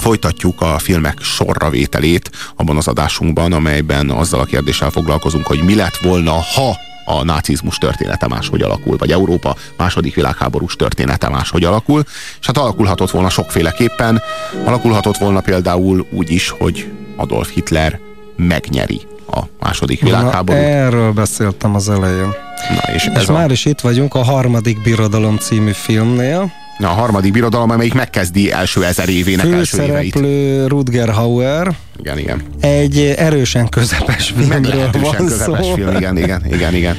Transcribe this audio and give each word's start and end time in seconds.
Folytatjuk 0.00 0.60
a 0.60 0.78
filmek 0.78 1.20
sorravételét 1.20 2.30
abban 2.56 2.76
az 2.76 2.88
adásunkban, 2.88 3.52
amelyben 3.52 4.10
azzal 4.10 4.40
a 4.40 4.44
kérdéssel 4.44 4.90
foglalkozunk, 4.90 5.46
hogy 5.46 5.62
mi 5.62 5.74
lett 5.74 5.96
volna, 5.96 6.32
ha 6.32 6.76
a 7.04 7.24
nácizmus 7.24 7.78
története 7.78 8.28
máshogy 8.28 8.62
alakul, 8.62 8.96
vagy 8.96 9.10
Európa 9.10 9.56
második 9.76 10.14
világháborús 10.14 10.76
története 10.76 11.28
máshogy 11.28 11.64
alakul, 11.64 12.04
és 12.40 12.46
hát 12.46 12.58
alakulhatott 12.58 13.10
volna 13.10 13.28
sokféleképpen. 13.28 14.22
Alakulhatott 14.64 15.16
volna 15.16 15.40
például 15.40 16.06
úgy 16.10 16.30
is, 16.30 16.48
hogy 16.48 16.92
Adolf 17.16 17.50
Hitler 17.50 17.98
megnyeri 18.36 19.00
a 19.32 19.40
második 19.60 20.00
világháborút. 20.00 20.62
Na, 20.62 20.68
erről 20.68 21.12
beszéltem 21.12 21.74
az 21.74 21.88
elején. 21.88 22.34
Na, 22.68 22.94
és, 22.94 23.06
és 23.06 23.12
ez 23.14 23.28
már 23.28 23.48
a... 23.48 23.52
is 23.52 23.64
itt 23.64 23.80
vagyunk 23.80 24.14
a 24.14 24.22
harmadik 24.24 24.82
birodalom 24.82 25.36
című 25.36 25.72
filmnél. 25.72 26.52
A 26.82 26.86
harmadik 26.86 27.32
birodalom, 27.32 27.70
amelyik 27.70 27.94
megkezdi 27.94 28.52
első 28.52 28.84
ezer 28.84 29.08
évének 29.08 29.52
első 29.52 29.82
éveit. 29.82 30.18
Rutger 30.68 31.08
Hauer. 31.08 31.74
Igen, 31.98 32.18
igen. 32.18 32.42
Egy 32.60 33.14
erősen 33.16 33.68
közepes 33.68 34.34
filmről 34.36 34.90
van 35.00 35.14
közepes 35.16 35.66
szó. 35.66 35.74
film, 35.74 35.96
igen, 35.96 36.16
igen, 36.16 36.42
igen, 36.52 36.74
igen. 36.74 36.96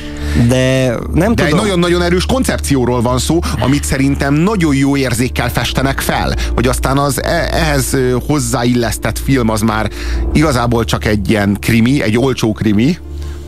De 0.47 0.87
nem 1.13 1.35
De 1.35 1.43
tudom. 1.43 1.45
egy 1.45 1.53
nagyon-nagyon 1.53 2.01
erős 2.01 2.25
koncepcióról 2.25 3.01
van 3.01 3.19
szó, 3.19 3.39
amit 3.59 3.83
szerintem 3.83 4.33
nagyon 4.33 4.75
jó 4.75 4.97
érzékkel 4.97 5.49
festenek 5.49 5.99
fel, 5.99 6.35
hogy 6.55 6.67
aztán 6.67 6.97
az 6.97 7.23
e- 7.23 7.49
ehhez 7.51 7.97
hozzáillesztett 8.27 9.19
film 9.19 9.49
az 9.49 9.61
már 9.61 9.89
igazából 10.33 10.85
csak 10.85 11.05
egy 11.05 11.29
ilyen 11.29 11.57
krimi, 11.59 12.01
egy 12.01 12.17
olcsó 12.17 12.51
krimi, 12.51 12.97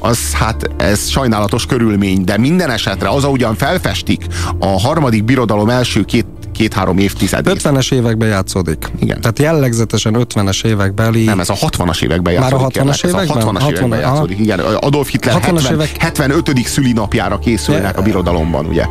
az 0.03 0.33
hát 0.33 0.69
ez 0.77 1.07
sajnálatos 1.09 1.65
körülmény, 1.65 2.23
de 2.23 2.37
minden 2.37 2.69
esetre 2.69 3.09
az, 3.09 3.23
ahogyan 3.23 3.55
felfestik 3.55 4.25
a 4.59 4.79
harmadik 4.79 5.23
birodalom 5.23 5.69
első 5.69 6.03
két 6.03 6.25
két-három 6.51 6.97
évtizedét. 6.97 7.61
50-es 7.63 7.93
években 7.93 8.27
játszódik. 8.27 8.91
Igen. 8.99 9.21
Tehát 9.21 9.39
jellegzetesen 9.39 10.15
50-es 10.17 10.65
évekbeli... 10.65 11.23
Nem, 11.23 11.39
ez 11.39 11.49
a 11.49 11.53
60-as 11.53 12.03
években 12.03 12.33
játszódik. 12.33 12.59
Már 12.59 12.87
a 12.87 12.91
60-as 12.91 13.05
években? 13.05 13.37
Ez 13.37 13.43
a 13.45 13.51
60-as 13.51 13.69
években 13.69 13.99
játszódik, 13.99 14.39
igen. 14.39 14.59
Adolf 14.59 15.09
Hitler 15.09 15.41
70, 15.41 15.73
évek... 15.73 15.95
75. 15.99 16.57
szülinapjára 16.65 17.39
készülnek 17.39 17.97
a 17.97 18.01
birodalomban, 18.01 18.65
ugye? 18.65 18.85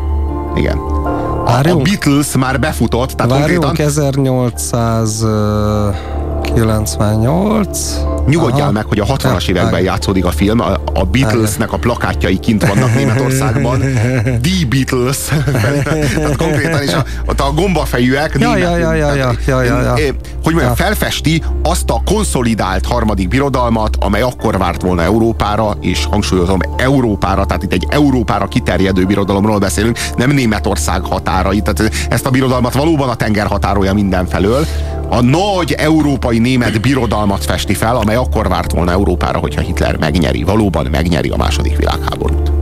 Igen. 0.55 0.77
A, 0.77 1.59
a 1.69 1.77
Beatles 1.77 2.37
már 2.37 2.61
befutott, 2.61 3.11
tehát 3.11 3.33
Várjunk, 3.33 3.65
konkrétan... 3.65 3.87
1800... 3.87 5.25
98. 8.25 8.27
Nyugodjál 8.27 8.63
Aha. 8.63 8.71
meg, 8.71 8.85
hogy 8.85 8.99
a 8.99 9.05
60-as 9.05 9.49
években 9.49 9.81
játszódik 9.81 10.25
a 10.25 10.31
film, 10.31 10.61
a, 10.61 10.73
a 10.95 11.05
Beatlesnek 11.05 11.73
a 11.73 11.79
plakátjai 11.79 12.39
kint 12.39 12.67
vannak 12.67 12.95
Németországban. 12.95 13.81
The 14.43 14.67
Beatles. 14.69 15.17
Tehát 16.15 16.37
konkrétan 16.37 16.83
is 16.83 16.93
a, 16.93 17.05
a 17.37 17.53
gombafejűek. 17.55 18.37
Ja, 18.39 18.57
ja, 18.57 18.77
ja, 18.77 18.93
ja, 18.95 19.15
ja, 19.15 19.33
ja, 19.47 19.63
ja, 19.63 19.81
ja. 19.81 19.95
Hogy 20.43 20.55
mondjam, 20.55 20.75
felfesti 20.75 21.43
azt 21.63 21.91
a 21.91 22.03
konszolidált 22.05 22.87
harmadik 22.87 23.29
birodalmat, 23.29 23.97
amely 24.01 24.23
akkor 24.23 24.59
várt 24.59 24.83
volna 24.83 25.03
Európára, 25.03 25.77
és 25.81 26.05
hangsúlyozom, 26.11 26.59
Európára, 26.77 27.45
tehát 27.45 27.63
itt 27.63 27.73
egy 27.73 27.87
Európára 27.91 28.47
kiterjedő 28.47 29.05
birodalomról 29.05 29.59
beszélünk, 29.59 29.99
nem 30.17 30.31
Németország 30.31 31.05
határai. 31.05 31.61
Tehát 31.61 31.93
ezt 32.09 32.27
a 32.27 32.31
birodalmat 32.31 32.75
valóban 32.75 33.09
a 33.09 33.15
tenger 33.15 33.47
határolja 33.47 33.95
mindenfelől. 33.95 34.67
A 35.13 35.21
nagy 35.21 35.73
európai 35.73 36.39
német 36.39 36.81
birodalmat 36.81 37.45
festi 37.45 37.75
fel, 37.75 37.97
amely 37.97 38.15
akkor 38.15 38.49
várt 38.49 38.73
volna 38.73 38.91
Európára, 38.91 39.39
hogyha 39.39 39.61
Hitler 39.61 39.97
megnyeri, 39.99 40.43
valóban 40.43 40.87
megnyeri 40.91 41.29
a 41.29 41.37
második 41.37 41.77
világháborút. 41.77 42.53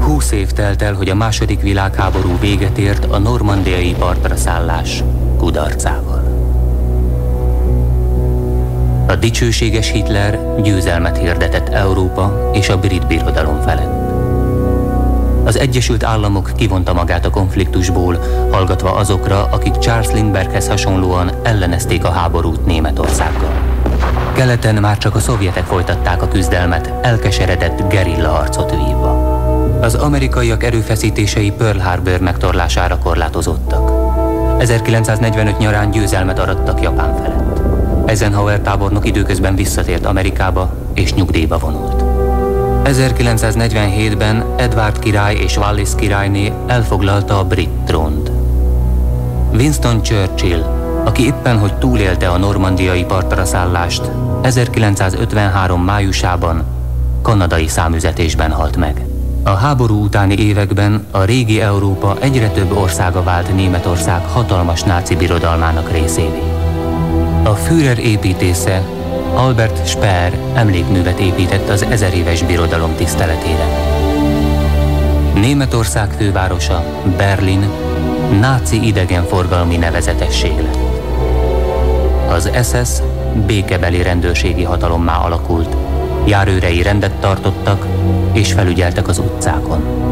Húsz 0.00 0.30
év 0.30 0.50
telt 0.50 0.82
el, 0.82 0.94
hogy 0.94 1.08
a 1.08 1.14
második 1.14 1.60
világháború 1.60 2.38
véget 2.40 2.78
ért 2.78 3.04
a 3.04 3.18
normandiai 3.18 3.94
partra 3.98 4.36
szállás 4.36 5.02
kudarcával. 5.38 6.22
A 9.06 9.14
dicsőséges 9.14 9.90
Hitler 9.90 10.60
győzelmet 10.62 11.18
hirdetett 11.18 11.68
Európa 11.68 12.50
és 12.52 12.68
a 12.68 12.78
brit 12.78 13.06
birodalom 13.06 13.60
felett. 13.60 14.07
Az 15.44 15.58
Egyesült 15.58 16.04
Államok 16.04 16.52
kivonta 16.56 16.92
magát 16.92 17.26
a 17.26 17.30
konfliktusból, 17.30 18.18
hallgatva 18.50 18.94
azokra, 18.94 19.48
akik 19.50 19.78
Charles 19.78 20.12
Lindberghhez 20.12 20.68
hasonlóan 20.68 21.30
ellenezték 21.42 22.04
a 22.04 22.10
háborút 22.10 22.66
Németországgal. 22.66 23.52
Keleten 24.34 24.74
már 24.74 24.98
csak 24.98 25.14
a 25.14 25.18
szovjetek 25.18 25.64
folytatták 25.64 26.22
a 26.22 26.28
küzdelmet, 26.28 26.92
elkeseredett 27.02 27.88
gerilla 27.88 28.28
harcot 28.28 28.70
vívva. 28.70 29.36
Az 29.80 29.94
amerikaiak 29.94 30.64
erőfeszítései 30.64 31.50
Pearl 31.50 31.78
Harbor 31.78 32.20
megtorlására 32.20 32.98
korlátozottak. 32.98 33.90
1945 34.60 35.58
nyarán 35.58 35.90
győzelmet 35.90 36.38
arattak 36.38 36.82
Japán 36.82 37.16
felett. 37.16 37.60
Eisenhower 38.08 38.60
tábornok 38.60 39.06
időközben 39.06 39.54
visszatért 39.54 40.06
Amerikába 40.06 40.74
és 40.94 41.14
nyugdíjba 41.14 41.58
vonult. 41.58 41.97
1947-ben 42.88 44.44
Edward 44.56 44.98
király 44.98 45.34
és 45.34 45.56
Wallis 45.56 45.88
királyné 45.96 46.52
elfoglalta 46.66 47.38
a 47.38 47.44
brit 47.44 47.68
trónt. 47.86 48.30
Winston 49.52 50.02
Churchill, 50.02 50.60
aki 51.04 51.24
éppen 51.24 51.58
hogy 51.58 51.74
túlélte 51.74 52.28
a 52.28 52.38
normandiai 52.38 53.04
partra 53.04 53.44
szállást, 53.44 54.10
1953 54.42 55.82
májusában 55.84 56.64
kanadai 57.22 57.66
számüzetésben 57.66 58.50
halt 58.50 58.76
meg. 58.76 59.06
A 59.42 59.50
háború 59.50 60.02
utáni 60.02 60.38
években 60.38 61.06
a 61.10 61.22
régi 61.22 61.60
Európa 61.60 62.16
egyre 62.20 62.48
több 62.48 62.76
országa 62.76 63.22
vált 63.22 63.54
Németország 63.54 64.26
hatalmas 64.26 64.82
náci 64.82 65.16
birodalmának 65.16 65.90
részévé. 65.90 66.42
A 67.42 67.50
Führer 67.50 67.98
építésze 67.98 68.82
Albert 69.34 69.88
Speer 69.88 70.38
emlékművet 70.54 71.18
épített 71.18 71.68
az 71.68 71.82
ezer 71.82 72.14
éves 72.14 72.42
birodalom 72.42 72.94
tiszteletére. 72.96 73.66
Németország 75.34 76.10
fővárosa, 76.10 76.84
Berlin, 77.16 77.68
náci 78.40 78.86
idegenforgalmi 78.86 79.76
nevezetesség 79.76 80.52
lett. 80.56 80.76
Az 82.30 82.50
SS 82.62 83.02
békebeli 83.46 84.02
rendőrségi 84.02 84.62
hatalommá 84.62 85.16
alakult, 85.16 85.76
járőrei 86.26 86.82
rendet 86.82 87.14
tartottak 87.20 87.86
és 88.32 88.52
felügyeltek 88.52 89.08
az 89.08 89.18
utcákon. 89.18 90.07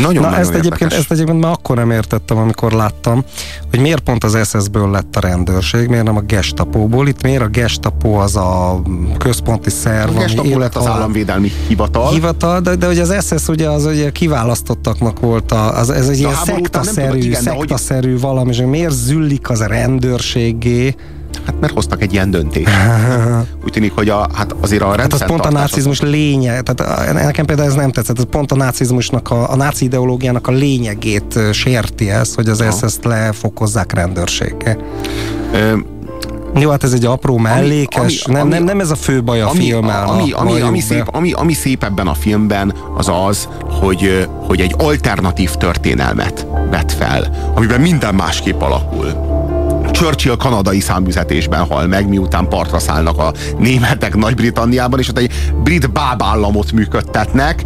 Nagyon, 0.00 0.22
Na 0.22 0.28
nagyon 0.28 0.38
ezt 0.38 0.54
egyébként, 0.54 0.92
ezt 0.92 1.10
egyébként 1.10 1.40
már 1.40 1.52
akkor 1.52 1.76
nem 1.76 1.90
értettem, 1.90 2.36
amikor 2.36 2.72
láttam, 2.72 3.24
hogy 3.70 3.80
miért 3.80 4.00
pont 4.00 4.24
az 4.24 4.38
SS-ből 4.44 4.90
lett 4.90 5.16
a 5.16 5.20
rendőrség, 5.20 5.88
miért 5.88 6.04
nem 6.04 6.16
a 6.16 6.20
gestapóból. 6.20 7.08
Itt 7.08 7.22
miért 7.22 7.42
a 7.42 7.48
gestapo 7.48 8.08
az 8.08 8.36
a 8.36 8.82
központi 9.18 9.70
szerv, 9.70 10.16
a 10.16 10.22
ami 10.38 10.48
élet 10.48 10.76
az 10.76 10.86
államvédelmi 10.86 11.52
hivatal. 11.68 12.12
Hivatal, 12.12 12.60
de, 12.60 12.74
de 12.74 12.86
hogy 12.86 12.98
az 12.98 13.14
SS 13.26 13.48
ugye 13.48 13.68
az 13.68 13.84
ugye 13.84 14.10
kiválasztottaknak 14.10 15.20
volt, 15.20 15.52
a, 15.52 15.78
az, 15.78 15.90
ez 15.90 16.08
egy 16.08 16.18
ilyen 16.18 16.34
szektaszerű, 16.34 17.32
szektaszerű 17.32 18.18
valami, 18.18 18.50
és 18.50 18.62
miért 18.66 18.94
züllik 18.94 19.50
az 19.50 19.60
a 19.60 19.66
rendőrségé, 19.66 20.94
Hát 21.46 21.60
mert 21.60 21.72
hoztak 21.72 22.02
egy 22.02 22.12
ilyen 22.12 22.30
döntést. 22.30 22.70
Úgy 23.64 23.72
tűnik, 23.72 23.92
hogy 23.92 24.08
a, 24.08 24.28
hát 24.34 24.54
azért 24.60 24.82
a 24.82 24.86
Hát 24.98 25.12
az 25.12 25.24
pont 25.24 25.44
a 25.44 25.50
nácizmus 25.50 26.00
lénye, 26.00 26.60
tehát 26.60 27.12
nekem 27.12 27.44
például 27.44 27.68
ez 27.68 27.74
nem 27.74 27.90
tetszett, 27.90 28.18
ez 28.18 28.24
pont 28.30 28.52
a 28.52 28.56
nácizmusnak, 28.56 29.30
a, 29.30 29.50
a 29.50 29.56
náci 29.56 29.84
ideológiának 29.84 30.46
a 30.46 30.52
lényegét 30.52 31.38
sérti 31.52 32.10
ez, 32.10 32.34
hogy 32.34 32.48
az 32.48 32.60
ezt, 32.60 32.84
ezt 32.84 33.04
lefokozzák 33.04 33.92
rendőrséggel. 33.92 34.76
Ö, 35.52 35.76
jó, 36.60 36.70
hát 36.70 36.84
ez 36.84 36.92
egy 36.92 37.04
apró 37.04 37.36
mellékes, 37.36 38.24
ami, 38.24 38.38
ami, 38.38 38.48
nem, 38.48 38.48
nem, 38.48 38.64
nem 38.64 38.80
ez 38.80 38.90
a 38.90 38.94
fő 38.94 39.22
baj 39.22 39.40
a 39.40 39.48
ami, 39.48 39.58
filmmel. 39.58 40.08
Ami, 40.08 40.32
ami, 40.32 40.60
ami, 40.60 40.80
szép, 40.80 41.04
ami, 41.10 41.32
ami 41.32 41.52
szép 41.52 41.84
ebben 41.84 42.06
a 42.06 42.14
filmben, 42.14 42.74
az 42.96 43.10
az, 43.26 43.48
hogy, 43.80 44.28
hogy 44.46 44.60
egy 44.60 44.74
alternatív 44.78 45.50
történelmet 45.50 46.46
vet 46.70 46.92
fel, 46.92 47.52
amiben 47.54 47.80
minden 47.80 48.14
másképp 48.14 48.60
alakul 48.60 49.31
Churchill 50.02 50.36
kanadai 50.36 50.80
számüzetésben 50.80 51.66
hal 51.66 51.86
meg, 51.86 52.08
miután 52.08 52.48
partra 52.48 52.78
szállnak 52.78 53.18
a 53.18 53.32
németek 53.58 54.16
Nagy-Britanniában, 54.16 54.98
és 54.98 55.08
ott 55.08 55.18
egy 55.18 55.32
brit 55.62 55.92
bábállamot 55.92 56.72
működtetnek, 56.72 57.62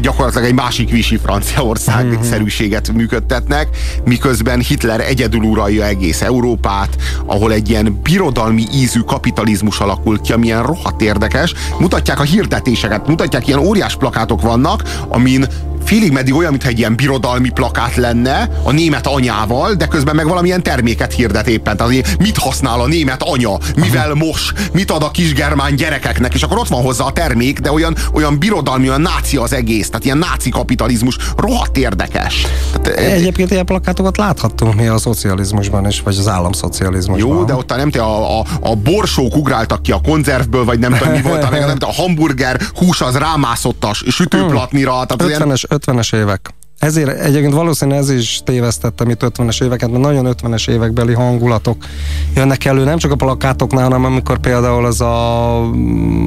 gyakorlatilag 0.00 0.46
egy 0.46 0.54
másik 0.54 0.90
visi 0.90 1.16
Franciaország 1.16 2.04
mm-hmm. 2.04 2.22
szerűséget 2.22 2.92
működtetnek, 2.92 3.68
miközben 4.04 4.60
Hitler 4.60 5.00
egyedül 5.00 5.40
uralja 5.40 5.84
egész 5.84 6.22
Európát, 6.22 6.96
ahol 7.26 7.52
egy 7.52 7.70
ilyen 7.70 8.00
birodalmi 8.02 8.64
ízű 8.74 9.00
kapitalizmus 9.00 9.80
alakul 9.80 10.20
ki, 10.20 10.32
ami 10.32 10.46
ilyen 10.46 10.62
rohadt 10.62 11.02
érdekes. 11.02 11.54
Mutatják 11.78 12.20
a 12.20 12.22
hirdetéseket, 12.22 13.06
mutatják, 13.06 13.46
ilyen 13.46 13.58
óriás 13.58 13.96
plakátok 13.96 14.42
vannak, 14.42 14.82
amin 15.08 15.46
félig 15.84 16.12
meddig 16.12 16.34
olyan, 16.34 16.50
mintha 16.50 16.68
egy 16.68 16.78
ilyen 16.78 16.96
birodalmi 16.96 17.48
plakát 17.48 17.96
lenne 17.96 18.48
a 18.62 18.72
német 18.72 19.06
anyával, 19.06 19.74
de 19.74 19.86
közben 19.86 20.14
meg 20.14 20.26
valamilyen 20.26 20.62
terméket 20.62 21.12
hirdet 21.12 21.48
éppen. 21.48 21.76
Tehát 21.76 22.18
mit 22.18 22.38
használ 22.38 22.80
a 22.80 22.86
német 22.86 23.22
anya, 23.22 23.58
mivel 23.76 24.14
mos, 24.14 24.52
mit 24.72 24.90
ad 24.90 25.02
a 25.02 25.10
kisgermán 25.10 25.76
gyerekeknek, 25.76 26.34
és 26.34 26.42
akkor 26.42 26.58
ott 26.58 26.68
van 26.68 26.82
hozzá 26.82 27.04
a 27.04 27.12
termék, 27.12 27.58
de 27.58 27.72
olyan, 27.72 27.96
olyan 28.12 28.38
birodalmi, 28.38 28.88
olyan 28.88 29.00
náci 29.00 29.36
az 29.36 29.52
egész, 29.52 29.88
tehát 29.88 30.04
ilyen 30.04 30.18
náci 30.18 30.50
kapitalizmus, 30.50 31.16
rohadt 31.36 31.76
érdekes. 31.76 32.46
Tehát, 32.82 32.98
Egyébként 32.98 33.50
ilyen 33.50 33.64
plakátokat 33.64 34.16
láthattunk 34.16 34.74
mi 34.74 34.86
a 34.86 34.98
szocializmusban 34.98 35.86
is, 35.86 36.00
vagy 36.00 36.16
az 36.18 36.28
államszocializmusban. 36.28 37.28
Jó, 37.28 37.44
de 37.44 37.54
ott 37.54 37.76
nem 37.76 37.90
te 37.90 38.02
a, 38.02 38.40
a, 38.40 38.44
a 38.60 38.74
borsók 38.74 39.36
ugráltak 39.36 39.82
ki 39.82 39.92
a 39.92 40.00
konzervből, 40.00 40.64
vagy 40.64 40.78
nem 40.78 40.92
tudom 40.92 41.12
mi 41.12 41.22
volt, 41.22 41.50
meg 41.50 41.66
nem 41.66 41.78
te, 41.78 41.86
a 41.86 41.92
hamburger 41.92 42.60
hús 42.74 43.00
az 43.00 43.16
rámászott 43.16 43.84
a 43.84 43.92
sütőplatnira. 43.92 45.04
Tehát 45.04 45.40
50-es, 45.40 45.64
50-es 45.78 46.12
évek. 46.12 46.54
Ezért 46.84 47.20
egyébként 47.20 47.54
valószínűleg 47.54 48.00
ez 48.00 48.10
is 48.10 48.40
tévesztettem 48.44 49.10
itt 49.10 49.20
50-es 49.24 49.62
éveket, 49.62 49.90
mert 49.90 50.02
nagyon 50.02 50.34
50-es 50.42 50.70
évekbeli 50.70 51.12
hangulatok 51.12 51.76
jönnek 52.34 52.64
elő, 52.64 52.84
nem 52.84 52.98
csak 52.98 53.10
a 53.10 53.14
plakátoknál, 53.14 53.82
hanem 53.82 54.04
amikor 54.04 54.38
például 54.38 54.84
az 54.84 55.00
a, 55.00 55.60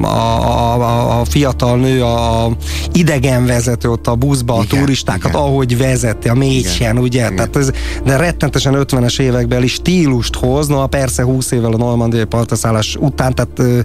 a, 0.02 0.80
a, 0.80 1.20
a 1.20 1.24
fiatal 1.24 1.76
nő, 1.76 2.02
a 2.02 2.50
idegen 2.92 3.46
vezető 3.46 3.90
ott 3.90 4.06
a 4.06 4.14
buszba, 4.14 4.54
a 4.54 4.62
igen, 4.62 4.80
turistákat, 4.80 5.30
igen. 5.30 5.40
ahogy 5.40 5.78
vezeti, 5.78 6.28
a 6.28 6.34
mécsen, 6.34 6.98
ugye? 6.98 7.20
Igen. 7.20 7.36
Tehát 7.36 7.56
ez, 7.56 7.70
de 8.04 8.16
rettentesen 8.16 8.74
50-es 8.76 9.20
évekbeli 9.20 9.66
stílust 9.66 10.34
hoz, 10.34 10.66
no, 10.66 10.86
persze 10.86 11.22
20 11.22 11.50
évvel 11.50 11.72
a 11.72 11.76
normandiai 11.76 12.24
partaszállás 12.24 12.96
után, 13.00 13.34
tehát 13.34 13.84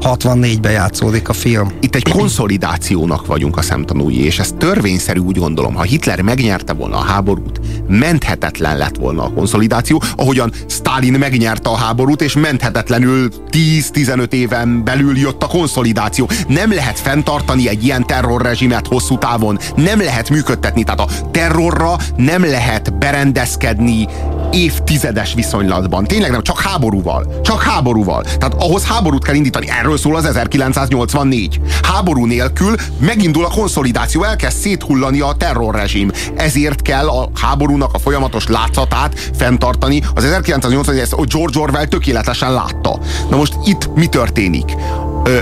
64-ben 0.00 0.72
játszódik 0.72 1.28
a 1.28 1.32
film. 1.32 1.72
Itt 1.80 1.94
egy 1.94 2.08
konszolidációnak 2.08 3.26
vagyunk 3.26 3.56
a 3.56 3.62
szemtanúi, 3.62 4.24
és 4.24 4.38
ez 4.38 4.54
törvényszerű 4.58 5.20
úgy 5.20 5.38
gondolom, 5.38 5.74
ha 5.74 5.82
Hitler 5.82 6.09
Hitler 6.10 6.24
megnyerte 6.24 6.72
volna 6.72 6.96
a 6.96 7.04
háborút, 7.04 7.60
menthetetlen 7.88 8.76
lett 8.76 8.96
volna 8.96 9.24
a 9.24 9.32
konszolidáció, 9.32 10.02
ahogyan 10.16 10.52
Stalin 10.68 11.12
megnyerte 11.12 11.70
a 11.70 11.76
háborút, 11.76 12.22
és 12.22 12.34
menthetetlenül 12.34 13.28
10-15 13.50 14.32
éven 14.32 14.84
belül 14.84 15.18
jött 15.18 15.42
a 15.42 15.46
konszolidáció. 15.46 16.28
Nem 16.48 16.72
lehet 16.72 16.98
fenntartani 16.98 17.68
egy 17.68 17.84
ilyen 17.84 18.06
terrorrezsimet 18.06 18.86
hosszú 18.86 19.18
távon. 19.18 19.58
Nem 19.76 20.00
lehet 20.00 20.30
működtetni. 20.30 20.82
Tehát 20.84 21.00
a 21.00 21.08
terrorra 21.30 21.96
nem 22.16 22.44
lehet 22.44 22.98
berendezkedni 22.98 24.08
évtizedes 24.52 25.34
viszonylatban. 25.34 26.04
Tényleg 26.04 26.30
nem, 26.30 26.42
csak 26.42 26.60
háborúval. 26.60 27.40
Csak 27.42 27.62
háborúval. 27.62 28.22
Tehát 28.22 28.54
ahhoz 28.58 28.84
háborút 28.84 29.24
kell 29.24 29.34
indítani. 29.34 29.68
Erről 29.68 29.98
szól 29.98 30.16
az 30.16 30.24
1984. 30.24 31.60
Háború 31.82 32.26
nélkül 32.26 32.74
megindul 32.98 33.44
a 33.44 33.48
konszolidáció, 33.48 34.22
elkezd 34.24 34.56
széthullani 34.56 35.20
a 35.20 35.34
terrorrezsim. 35.38 36.10
Ezért 36.36 36.82
kell 36.82 37.08
a 37.08 37.30
háborúnak 37.34 37.94
a 37.94 37.98
folyamatos 37.98 38.46
látszatát 38.46 39.18
fenntartani. 39.36 40.02
Az 40.14 40.24
1984 40.24 41.00
ezt 41.00 41.32
George 41.32 41.58
Orwell 41.58 41.86
tökéletesen 41.86 42.52
látta. 42.52 42.98
Na 43.30 43.36
most 43.36 43.54
itt 43.64 43.94
mi 43.94 44.06
történik? 44.06 44.76
Ö, 45.24 45.38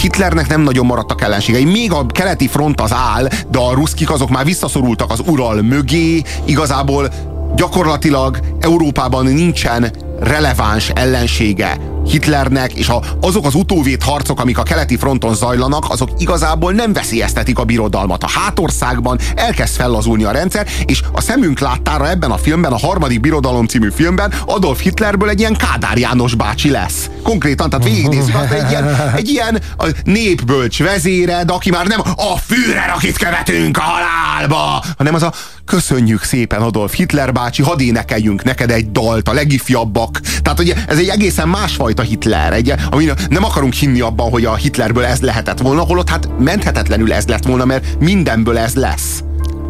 Hitlernek 0.00 0.48
nem 0.48 0.60
nagyon 0.60 0.86
maradtak 0.86 1.22
ellenségei. 1.22 1.64
Még 1.64 1.92
a 1.92 2.06
keleti 2.06 2.48
front 2.48 2.80
az 2.80 2.92
áll, 2.92 3.28
de 3.50 3.58
a 3.58 3.72
ruszkik 3.72 4.10
azok 4.10 4.30
már 4.30 4.44
visszaszorultak 4.44 5.10
az 5.10 5.20
Ural 5.26 5.62
mögé. 5.62 6.22
Igazából 6.44 7.12
gyakorlatilag 7.56 8.38
Európában 8.60 9.26
nincsen 9.26 9.90
releváns 10.20 10.88
ellensége 10.88 11.76
Hitlernek, 12.06 12.72
és 12.72 12.88
a, 12.88 13.02
azok 13.20 13.46
az 13.46 13.54
utóvét 13.54 14.02
harcok, 14.02 14.40
amik 14.40 14.58
a 14.58 14.62
keleti 14.62 14.96
fronton 14.96 15.34
zajlanak, 15.34 15.84
azok 15.88 16.08
igazából 16.18 16.72
nem 16.72 16.92
veszélyeztetik 16.92 17.58
a 17.58 17.64
birodalmat. 17.64 18.22
A 18.22 18.28
hátországban 18.28 19.18
elkezd 19.34 19.74
fellazulni 19.74 20.24
a 20.24 20.30
rendszer, 20.30 20.66
és 20.84 21.02
a 21.12 21.20
szemünk 21.20 21.58
láttára 21.58 22.10
ebben 22.10 22.30
a 22.30 22.36
filmben, 22.36 22.72
a 22.72 22.78
harmadik 22.78 23.20
birodalom 23.20 23.66
című 23.66 23.90
filmben 23.94 24.32
Adolf 24.46 24.80
Hitlerből 24.80 25.28
egy 25.28 25.40
ilyen 25.40 25.56
Kádár 25.56 25.98
János 25.98 26.34
bácsi 26.34 26.70
lesz. 26.70 27.10
Konkrétan, 27.22 27.70
tehát 27.70 27.84
végignézzük 27.84 28.34
azt, 28.34 28.50
egy 28.50 28.70
ilyen, 28.70 29.12
egy 29.16 29.28
ilyen 29.28 29.60
a 29.78 29.86
népbölcs 30.04 30.78
vezére, 30.82 31.44
de 31.44 31.52
aki 31.52 31.70
már 31.70 31.86
nem 31.86 32.00
a 32.00 32.36
Führer, 32.46 32.92
akit 32.94 33.18
követünk 33.18 33.76
a 33.76 33.80
halálba, 33.80 34.84
hanem 34.96 35.14
az 35.14 35.22
a 35.22 35.32
köszönjük 35.64 36.22
szépen 36.22 36.62
Adolf 36.62 36.94
Hitler 36.94 37.32
bácsi, 37.32 37.62
hadd 37.62 37.80
énekeljünk 37.80 38.42
neked 38.44 38.70
egy 38.70 38.92
dalt, 38.92 39.28
a 39.28 39.32
legifjabbak. 39.32 40.20
Tehát 40.42 40.60
ugye 40.60 40.74
ez 40.88 40.98
egy 40.98 41.08
egészen 41.08 41.48
másfajta 41.48 41.91
Hitler, 42.00 42.52
egy, 42.52 42.74
ami 42.90 43.08
nem 43.28 43.44
akarunk 43.44 43.72
hinni 43.72 44.00
abban, 44.00 44.30
hogy 44.30 44.44
a 44.44 44.54
Hitlerből 44.54 45.04
ez 45.04 45.20
lehetett 45.20 45.58
volna, 45.58 45.80
holott 45.80 46.08
hát 46.08 46.28
menthetetlenül 46.38 47.12
ez 47.12 47.26
lett 47.26 47.44
volna, 47.44 47.64
mert 47.64 48.00
mindenből 48.00 48.58
ez 48.58 48.74
lesz. 48.74 49.22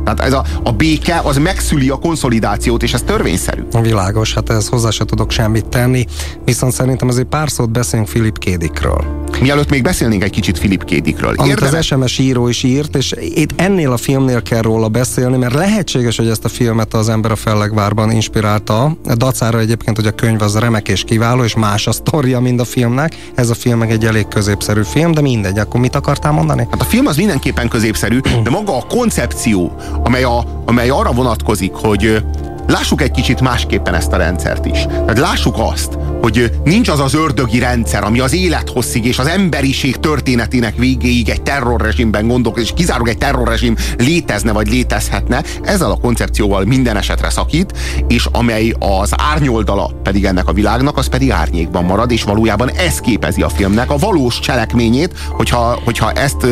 Tehát 0.05 0.21
ez 0.21 0.33
a, 0.33 0.45
a 0.63 0.73
béke 0.73 1.21
az 1.25 1.39
megszüli 1.39 1.89
a 1.89 1.97
konszolidációt, 1.97 2.83
és 2.83 2.93
ez 2.93 3.03
törvényszerű. 3.03 3.63
Világos, 3.81 4.35
hát 4.35 4.51
ez 4.51 4.69
hozzá 4.69 4.91
se 4.91 5.05
tudok 5.05 5.31
semmit 5.31 5.67
tenni, 5.67 6.07
viszont 6.45 6.73
szerintem 6.73 7.09
azért 7.09 7.29
pár 7.29 7.51
szót 7.51 7.71
beszélünk 7.71 8.09
Philip 8.09 8.39
Kédikről. 8.39 9.22
Mielőtt 9.41 9.71
még 9.71 9.83
beszélnénk 9.83 10.23
egy 10.23 10.31
kicsit 10.31 10.59
Philip 10.59 10.85
Kédikről. 10.85 11.35
Amit 11.37 11.51
Érdemes... 11.51 11.75
az 11.79 11.85
SMS 11.85 12.19
író 12.19 12.49
is 12.49 12.63
írt, 12.63 12.97
és 12.97 13.15
itt 13.19 13.51
ennél 13.57 13.93
a 13.93 13.97
filmnél 13.97 14.43
kell 14.43 14.61
róla 14.61 14.89
beszélni, 14.89 15.37
mert 15.37 15.55
lehetséges, 15.55 16.17
hogy 16.17 16.29
ezt 16.29 16.45
a 16.45 16.49
filmet 16.49 16.95
az 16.95 17.09
ember 17.09 17.31
a 17.31 17.37
Fellegvárban 17.37 18.11
inspirálta. 18.11 18.97
Dacára 19.15 19.59
egyébként, 19.59 19.97
hogy 19.97 20.07
a 20.07 20.11
könyv 20.11 20.43
az 20.43 20.59
remek 20.59 20.89
és 20.89 21.05
kiváló, 21.05 21.45
és 21.45 21.55
más 21.55 21.87
a 21.87 21.93
sztoria, 21.93 22.41
mint 22.41 22.61
a 22.61 22.65
filmnek. 22.65 23.17
Ez 23.35 23.51
a 23.51 23.55
film 23.55 23.79
meg 23.79 23.91
egy 23.91 24.05
elég 24.05 24.29
középszerű 24.29 24.83
film, 24.83 25.13
de 25.13 25.21
mindegy, 25.21 25.59
akkor 25.59 25.81
mit 25.81 25.95
akartál 25.95 26.33
mondani? 26.33 26.67
Hát 26.71 26.81
a 26.81 26.85
film 26.85 27.07
az 27.07 27.17
mindenképpen 27.17 27.69
középszerű, 27.69 28.19
de 28.43 28.51
maga 28.51 28.77
a 28.77 28.87
koncepció, 28.89 29.77
amely, 30.05 30.23
a, 30.23 30.63
amely 30.67 30.89
arra 30.89 31.13
vonatkozik, 31.13 31.73
hogy 31.73 32.23
lássuk 32.67 33.03
egy 33.03 33.11
kicsit 33.11 33.41
másképpen 33.41 33.95
ezt 33.95 34.13
a 34.13 34.17
rendszert 34.17 34.67
is. 34.67 34.79
Tehát 34.83 35.19
lássuk 35.19 35.55
azt, 35.59 35.99
hogy 36.23 36.51
nincs 36.65 36.89
az 36.89 37.01
az 37.01 37.15
ördögi 37.15 37.59
rendszer, 37.59 38.05
ami 38.05 38.21
az 38.21 38.33
élethosszig 38.35 39.05
és 39.05 39.19
az 39.19 39.27
emberiség 39.27 39.97
történetének 39.97 40.77
végéig 40.77 41.29
egy 41.29 41.43
terrorrezsimben 41.43 42.27
gondolkodik, 42.29 42.69
és 42.69 42.75
kizárólag 42.77 43.09
egy 43.09 43.19
terrorrezsim 43.19 43.77
létezne 43.99 44.53
vagy 44.53 44.69
létezhetne, 44.69 45.43
ezzel 45.63 45.91
a 45.91 45.97
koncepcióval 45.97 46.65
minden 46.65 46.97
esetre 46.97 47.31
szakít, 47.31 47.73
és 48.09 48.29
amely 48.33 48.75
az 48.79 49.13
árnyoldala 49.17 49.91
pedig 50.03 50.25
ennek 50.25 50.49
a 50.49 50.53
világnak, 50.53 50.97
az 50.97 51.07
pedig 51.07 51.31
árnyékban 51.31 51.85
marad, 51.85 52.11
és 52.11 52.23
valójában 52.23 52.71
ez 52.71 53.01
képezi 53.01 53.43
a 53.43 53.49
filmnek 53.49 53.91
a 53.91 53.97
valós 53.97 54.39
cselekményét, 54.39 55.19
hogyha, 55.29 55.81
hogyha 55.85 56.13
ezt, 56.13 56.47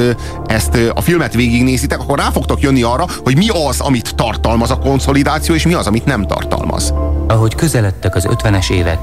ezt 0.46 0.78
a 0.94 1.00
filmet 1.00 1.34
végignézitek, 1.34 2.00
akkor 2.00 2.18
rá 2.18 2.30
fogtok 2.30 2.60
jönni 2.60 2.82
arra, 2.82 3.06
hogy 3.22 3.36
mi 3.36 3.46
az, 3.68 3.80
amit 3.80 4.14
tartalmaz 4.14 4.70
a 4.70 4.78
konszolidáció, 4.78 5.54
és 5.54 5.66
mi 5.66 5.74
az, 5.74 5.86
amit 5.86 6.04
nem 6.04 6.26
tartalmaz. 6.26 6.94
Ahogy 7.28 7.54
közeledtek 7.54 8.14
az 8.14 8.26
50-es 8.30 8.70
évek, 8.70 8.98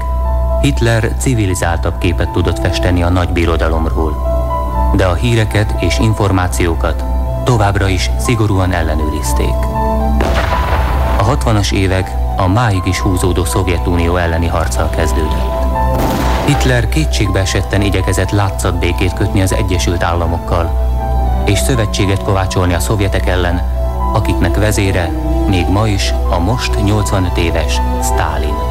Hitler 0.60 1.12
civilizáltabb 1.18 1.98
képet 1.98 2.30
tudott 2.30 2.58
festeni 2.58 3.02
a 3.02 3.08
nagy 3.08 3.28
birodalomról, 3.28 4.12
de 4.96 5.06
a 5.06 5.14
híreket 5.14 5.74
és 5.80 5.98
információkat 5.98 7.04
továbbra 7.44 7.88
is 7.88 8.10
szigorúan 8.18 8.72
ellenőrizték. 8.72 9.54
A 11.18 11.36
60-as 11.36 11.72
évek 11.72 12.10
a 12.36 12.48
máig 12.48 12.82
is 12.84 12.98
húzódó 12.98 13.44
Szovjetunió 13.44 14.16
elleni 14.16 14.46
harccal 14.46 14.90
kezdődött. 14.90 15.56
Hitler 16.46 16.88
kétségbe 16.88 17.40
esetten 17.40 17.82
igyekezett 17.82 18.30
látszatbékét 18.30 19.12
kötni 19.12 19.42
az 19.42 19.54
Egyesült 19.54 20.02
Államokkal, 20.02 20.86
és 21.46 21.58
szövetséget 21.58 22.22
kovácsolni 22.22 22.74
a 22.74 22.80
szovjetek 22.80 23.26
ellen, 23.26 23.62
akiknek 24.12 24.56
vezére 24.56 25.12
még 25.48 25.68
ma 25.68 25.86
is 25.86 26.14
a 26.30 26.38
most 26.38 26.84
85 26.84 27.36
éves 27.36 27.80
Stalin. 28.02 28.67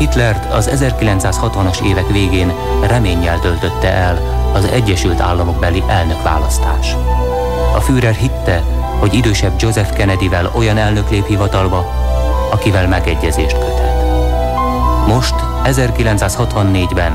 Hitlert 0.00 0.52
az 0.52 0.70
1960-as 0.72 1.82
évek 1.84 2.08
végén 2.08 2.52
reménnyel 2.86 3.38
töltötte 3.38 3.92
el 3.92 4.18
az 4.54 4.64
Egyesült 4.64 5.20
Államok 5.20 5.58
beli 5.58 5.82
elnökválasztás. 5.88 6.96
A 7.74 7.80
Führer 7.80 8.14
hitte, 8.14 8.62
hogy 8.98 9.14
idősebb 9.14 9.52
Joseph 9.58 9.92
Kennedyvel 9.92 10.50
olyan 10.54 10.76
elnök 10.76 11.10
lép 11.10 11.26
hivatalba, 11.26 11.92
akivel 12.50 12.88
megegyezést 12.88 13.58
köthet. 13.58 14.04
Most, 15.06 15.34
1964-ben, 15.64 17.12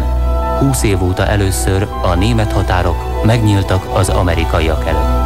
20 0.59 0.83
év 0.83 1.03
óta 1.03 1.27
először 1.27 1.87
a 2.01 2.13
német 2.13 2.51
határok 2.51 3.23
megnyíltak 3.23 3.85
az 3.93 4.09
amerikaiak 4.09 4.87
előtt. 4.87 5.25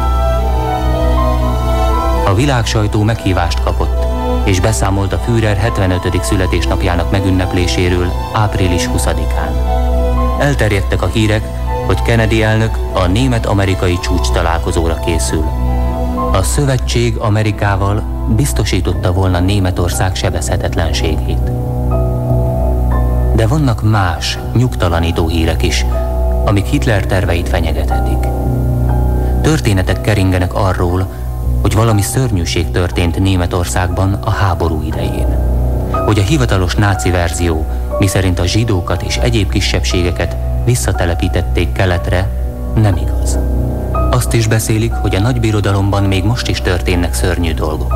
A 2.26 2.34
világ 2.34 2.66
sajtó 2.66 3.02
meghívást 3.02 3.62
kapott, 3.62 4.19
és 4.44 4.60
beszámolt 4.60 5.12
a 5.12 5.18
Führer 5.18 5.56
75. 5.56 6.24
születésnapjának 6.24 7.10
megünnepléséről 7.10 8.12
április 8.32 8.88
20-án. 8.96 9.78
Elterjedtek 10.38 11.02
a 11.02 11.06
hírek, 11.06 11.42
hogy 11.86 12.02
Kennedy 12.02 12.42
elnök 12.42 12.78
a 12.92 13.06
német-amerikai 13.06 13.98
csúcs 13.98 14.30
találkozóra 14.30 15.00
készül. 15.04 15.44
A 16.32 16.42
szövetség 16.42 17.16
Amerikával 17.16 18.02
biztosította 18.36 19.12
volna 19.12 19.40
Németország 19.40 20.14
sebezhetetlenségét. 20.14 21.50
De 23.34 23.46
vannak 23.46 23.82
más, 23.82 24.38
nyugtalanító 24.54 25.28
hírek 25.28 25.62
is, 25.62 25.86
amik 26.44 26.66
Hitler 26.66 27.06
terveit 27.06 27.48
fenyegethetik. 27.48 28.26
Történetek 29.42 30.00
keringenek 30.00 30.54
arról, 30.54 31.06
hogy 31.60 31.74
valami 31.74 32.02
szörnyűség 32.02 32.70
történt 32.70 33.18
Németországban 33.18 34.12
a 34.12 34.30
háború 34.30 34.82
idején. 34.86 35.38
Hogy 36.06 36.18
a 36.18 36.22
hivatalos 36.22 36.74
náci 36.74 37.10
verzió, 37.10 37.66
miszerint 37.98 38.38
a 38.38 38.46
zsidókat 38.46 39.02
és 39.02 39.16
egyéb 39.16 39.50
kisebbségeket 39.50 40.36
visszatelepítették 40.64 41.72
keletre, 41.72 42.28
nem 42.74 42.96
igaz. 42.96 43.38
Azt 44.10 44.32
is 44.32 44.46
beszélik, 44.46 44.92
hogy 44.92 45.14
a 45.14 45.20
nagybirodalomban 45.20 46.02
még 46.02 46.24
most 46.24 46.48
is 46.48 46.60
történnek 46.60 47.14
szörnyű 47.14 47.54
dolgok. 47.54 47.94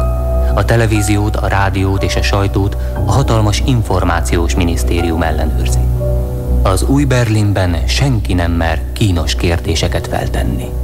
A 0.55 0.65
televíziót, 0.65 1.37
a 1.37 1.47
rádiót 1.47 2.03
és 2.03 2.17
a 2.17 2.23
sajtót 2.23 2.77
a 3.07 3.13
hatalmas 3.13 3.63
információs 3.67 4.55
minisztérium 4.55 5.23
ellenőrzi. 5.23 5.79
Az 6.63 6.83
új 6.83 7.05
Berlinben 7.05 7.77
senki 7.87 8.35
nem 8.35 8.53
mer 8.53 8.81
kínos 8.93 9.35
kérdéseket 9.35 10.07
feltenni. 10.07 10.84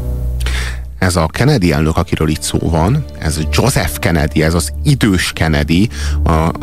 Ez 1.01 1.17
a 1.17 1.27
Kennedy 1.27 1.73
elnök, 1.73 1.97
akiről 1.97 2.29
itt 2.29 2.43
szó 2.43 2.59
van, 2.59 3.05
ez 3.19 3.41
Joseph 3.53 3.99
Kennedy, 3.99 4.43
ez 4.43 4.55
az 4.55 4.73
idős 4.83 5.33
Kennedy, 5.33 5.89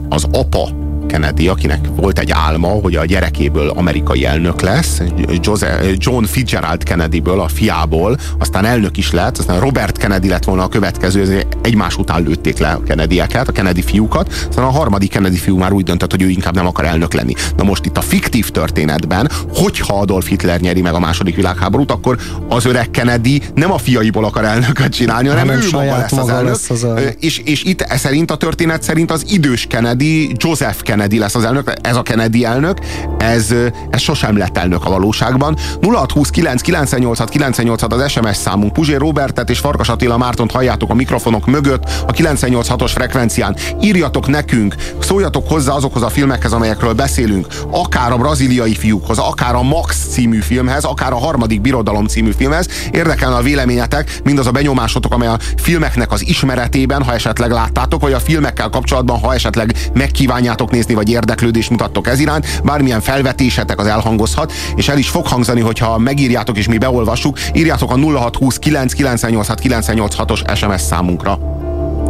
az 0.10 0.28
apa 0.32 0.70
Kennedy, 1.08 1.48
akinek 1.48 1.86
volt 1.96 2.20
egy 2.20 2.32
álma, 2.32 2.68
hogy 2.68 2.96
a 2.96 3.06
gyerekéből 3.06 3.70
amerikai 3.70 4.26
elnök 4.26 4.62
lesz, 4.62 5.02
Joseph, 5.42 5.94
John 5.98 6.24
Fitzgerald 6.24 6.84
Kennedyből, 6.84 7.40
a 7.40 7.48
fiából, 7.48 8.18
aztán 8.40 8.66
elnök 8.66 8.98
is 8.98 9.12
lett, 9.12 9.38
aztán 9.38 9.60
Robert 9.60 9.98
Kennedy 9.98 10.28
lett 10.28 10.44
volna 10.44 10.64
a 10.64 10.68
következő, 10.68 11.44
egymás 11.62 11.98
után 11.98 12.24
lőtték 12.24 12.58
le 12.58 12.70
a 12.70 12.84
Kennedyeket, 12.84 13.48
a 13.48 13.52
Kennedy 13.52 13.82
fiúkat, 13.82 14.46
aztán 14.50 14.66
a 14.66 14.70
harmadik 14.70 15.10
Kennedy 15.10 15.38
fiú 15.38 15.58
már 15.58 15.72
úgy 15.72 15.84
döntött, 15.84 16.12
hogy 16.12 16.22
ő 16.22 16.30
inkább 16.30 16.56
nem 16.56 16.68
akar 16.68 16.86
elnök 16.86 17.14
lenni. 17.14 17.34
Na 17.58 17.64
most 17.64 17.86
itt 17.86 17.98
a 17.98 18.02
fiktív 18.02 18.50
történetben, 18.50 19.30
hogyha 19.54 20.00
Adolf 20.00 20.28
Hitler 20.28 20.60
nyeri 20.60 20.82
meg 20.82 20.94
a 20.94 21.00
második 21.00 21.36
világháborút, 21.36 21.92
akkor 21.92 22.18
az 22.50 22.66
öreg 22.66 22.92
Kennedy 22.92 23.42
nem 23.56 23.72
a 23.72 23.78
fiaiból 23.78 24.26
akar 24.26 24.44
elnököt 24.44 24.94
csinálni, 24.94 25.28
hanem, 25.28 25.48
hanem 25.48 25.62
ő 25.62 25.68
maga 25.72 25.98
lesz 25.98 26.12
az 26.12 26.30
elnök. 26.30 26.50
Lesz 26.50 26.70
az 26.70 26.84
a... 26.84 26.94
és, 27.20 27.38
és 27.38 27.64
itt 27.64 27.82
e 27.82 27.98
szerint 27.98 28.32
a 28.32 28.36
történet 28.38 28.84
szerint 28.84 29.12
az 29.12 29.26
idős 29.30 29.66
Kennedy, 29.70 30.32
Joseph 30.38 30.82
Kennedy 30.82 30.97
Kennedy 30.98 31.20
lesz 31.20 31.36
az 31.36 31.44
elnök, 31.44 31.74
ez 31.82 31.96
a 31.96 32.02
Kennedy 32.02 32.46
elnök, 32.46 32.78
ez, 33.18 33.54
ez 33.90 34.02
sosem 34.02 34.38
lett 34.38 34.58
elnök 34.58 34.86
a 34.86 34.90
valóságban. 34.90 35.58
0629 35.82 36.62
986 36.62 37.30
986 37.30 37.94
az 37.94 38.12
SMS 38.12 38.38
számunk. 38.38 38.74
Puzsér 38.74 38.98
Robertet 38.98 39.50
és 39.50 39.60
Farkas 39.60 39.90
Attila 39.90 40.18
Mártont 40.18 40.52
halljátok 40.52 40.90
a 40.90 40.94
mikrofonok 40.94 41.46
mögött 41.46 41.84
a 42.08 42.12
986-os 42.12 42.92
frekvencián. 42.94 43.56
Írjatok 43.82 44.28
nekünk, 44.28 44.76
szóljatok 45.00 45.50
hozzá 45.50 45.74
azokhoz 45.74 46.04
a 46.04 46.10
filmekhez, 46.10 46.54
amelyekről 46.54 46.94
beszélünk, 46.94 47.48
akár 47.72 48.12
a 48.12 48.18
braziliai 48.18 48.76
fiúkhoz, 48.76 49.18
akár 49.18 49.56
a 49.56 49.62
Max 49.62 50.08
című 50.10 50.40
filmhez, 50.40 50.84
akár 50.84 51.12
a 51.12 51.18
harmadik 51.18 51.62
birodalom 51.62 52.06
című 52.06 52.32
filmhez. 52.32 52.68
Érdekelne 52.92 53.36
a 53.36 53.42
véleményetek, 53.42 54.20
mindaz 54.24 54.48
a 54.48 54.52
benyomásotok, 54.52 55.14
amely 55.14 55.28
a 55.28 55.38
filmeknek 55.58 56.12
az 56.12 56.28
ismeretében, 56.28 57.04
ha 57.04 57.14
esetleg 57.14 57.52
láttátok, 57.52 58.02
vagy 58.02 58.14
a 58.14 58.20
filmekkel 58.20 58.70
kapcsolatban, 58.70 59.20
ha 59.20 59.34
esetleg 59.34 59.76
megkívánjátok 59.94 60.72
nézni, 60.72 60.87
vagy 60.94 61.10
érdeklődést 61.10 61.70
mutattok 61.70 62.08
ez 62.08 62.20
iránt, 62.20 62.62
bármilyen 62.64 63.02
felvetésetek 63.02 63.80
az 63.80 63.86
elhangozhat, 63.86 64.52
és 64.76 64.88
el 64.88 64.98
is 64.98 65.10
fog 65.10 65.28
hangzani, 65.28 65.62
hogyha 65.62 65.98
megírjátok 65.98 66.58
és 66.58 66.68
mi 66.68 66.78
beolvassuk, 66.78 67.40
írjátok 67.54 67.92
a 67.92 67.96
0620 67.96 68.58
998 68.58 69.48
986-os 69.62 70.56
SMS 70.56 70.82
számunkra. 70.82 71.40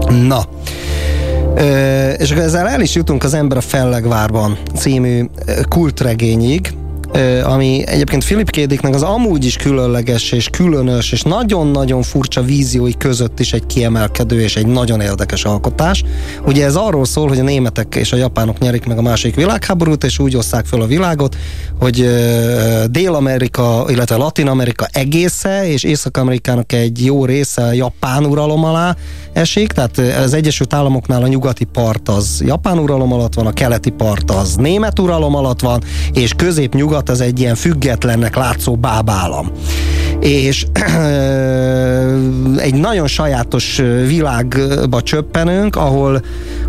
Na, 0.10 0.44
Ö, 1.56 2.10
és 2.10 2.30
ezzel 2.30 2.68
el 2.68 2.82
is 2.82 2.96
jutunk 2.96 3.24
az 3.24 3.34
Ember 3.34 3.58
a 3.58 3.62
Fellegvárban 3.62 4.58
című 4.76 5.26
kultregényig, 5.70 6.74
ami 7.44 7.84
egyébként 7.86 8.24
Philip 8.24 8.50
Kédiknek 8.50 8.94
az 8.94 9.02
amúgy 9.02 9.46
is 9.46 9.56
különleges 9.56 10.32
és 10.32 10.50
különös 10.50 11.12
és 11.12 11.22
nagyon-nagyon 11.22 12.02
furcsa 12.02 12.42
víziói 12.42 12.98
között 12.98 13.40
is 13.40 13.54
egy 13.54 13.66
kiemelkedő 13.66 14.42
és 14.42 14.56
egy 14.56 14.68
nagyon 14.68 15.02
érdekes 15.02 15.46
alkotás. 15.46 16.04
Ugye 16.46 16.66
ez 16.66 16.76
arról 16.76 17.06
szól, 17.06 17.28
hogy 17.28 17.40
a 17.40 17.44
németek 17.44 17.96
és 17.96 18.12
a 18.12 18.16
japánok 18.16 18.58
nyerik 18.58 18.86
meg 18.86 18.98
a 18.98 19.02
második 19.02 19.36
világháborút, 19.36 20.04
és 20.04 20.20
úgy 20.20 20.36
osszák 20.36 20.66
fel 20.66 20.82
a 20.82 20.86
világot, 20.86 21.36
hogy 21.80 22.10
Dél-Amerika, 22.90 23.86
illetve 23.90 24.16
Latin-Amerika 24.16 24.88
egésze, 24.92 25.68
és 25.68 25.84
Észak-Amerikának 25.84 26.74
egy 26.74 27.06
jó 27.06 27.26
része 27.26 27.76
japán 27.76 28.26
uralom 28.26 28.64
alá 28.64 28.96
esik, 29.34 29.72
tehát 29.72 29.98
az 29.98 30.34
Egyesült 30.34 30.74
Államoknál 30.74 31.24
a 31.24 31.28
nyugati 31.28 31.66
part 31.66 32.10
az 32.10 32.44
japán 32.46 32.78
uralom 32.78 33.14
alatt 33.14 33.34
van, 33.34 33.46
a 33.46 33.54
keleti 33.54 33.90
part 33.90 34.32
az 34.32 34.56
német 34.56 35.00
uralom 35.00 35.36
alatt 35.36 35.62
van, 35.62 35.84
és 36.14 36.34
közép-nyugat 36.34 36.97
az 37.06 37.22
egy 37.22 37.40
ilyen 37.40 37.56
függetlennek 37.56 38.36
látszó 38.36 38.76
bábállam. 38.76 39.52
És 40.20 40.66
egy 42.58 42.74
nagyon 42.74 43.08
sajátos 43.08 43.82
világba 44.08 45.02
csöppenünk, 45.02 45.76
ahol, 45.76 46.22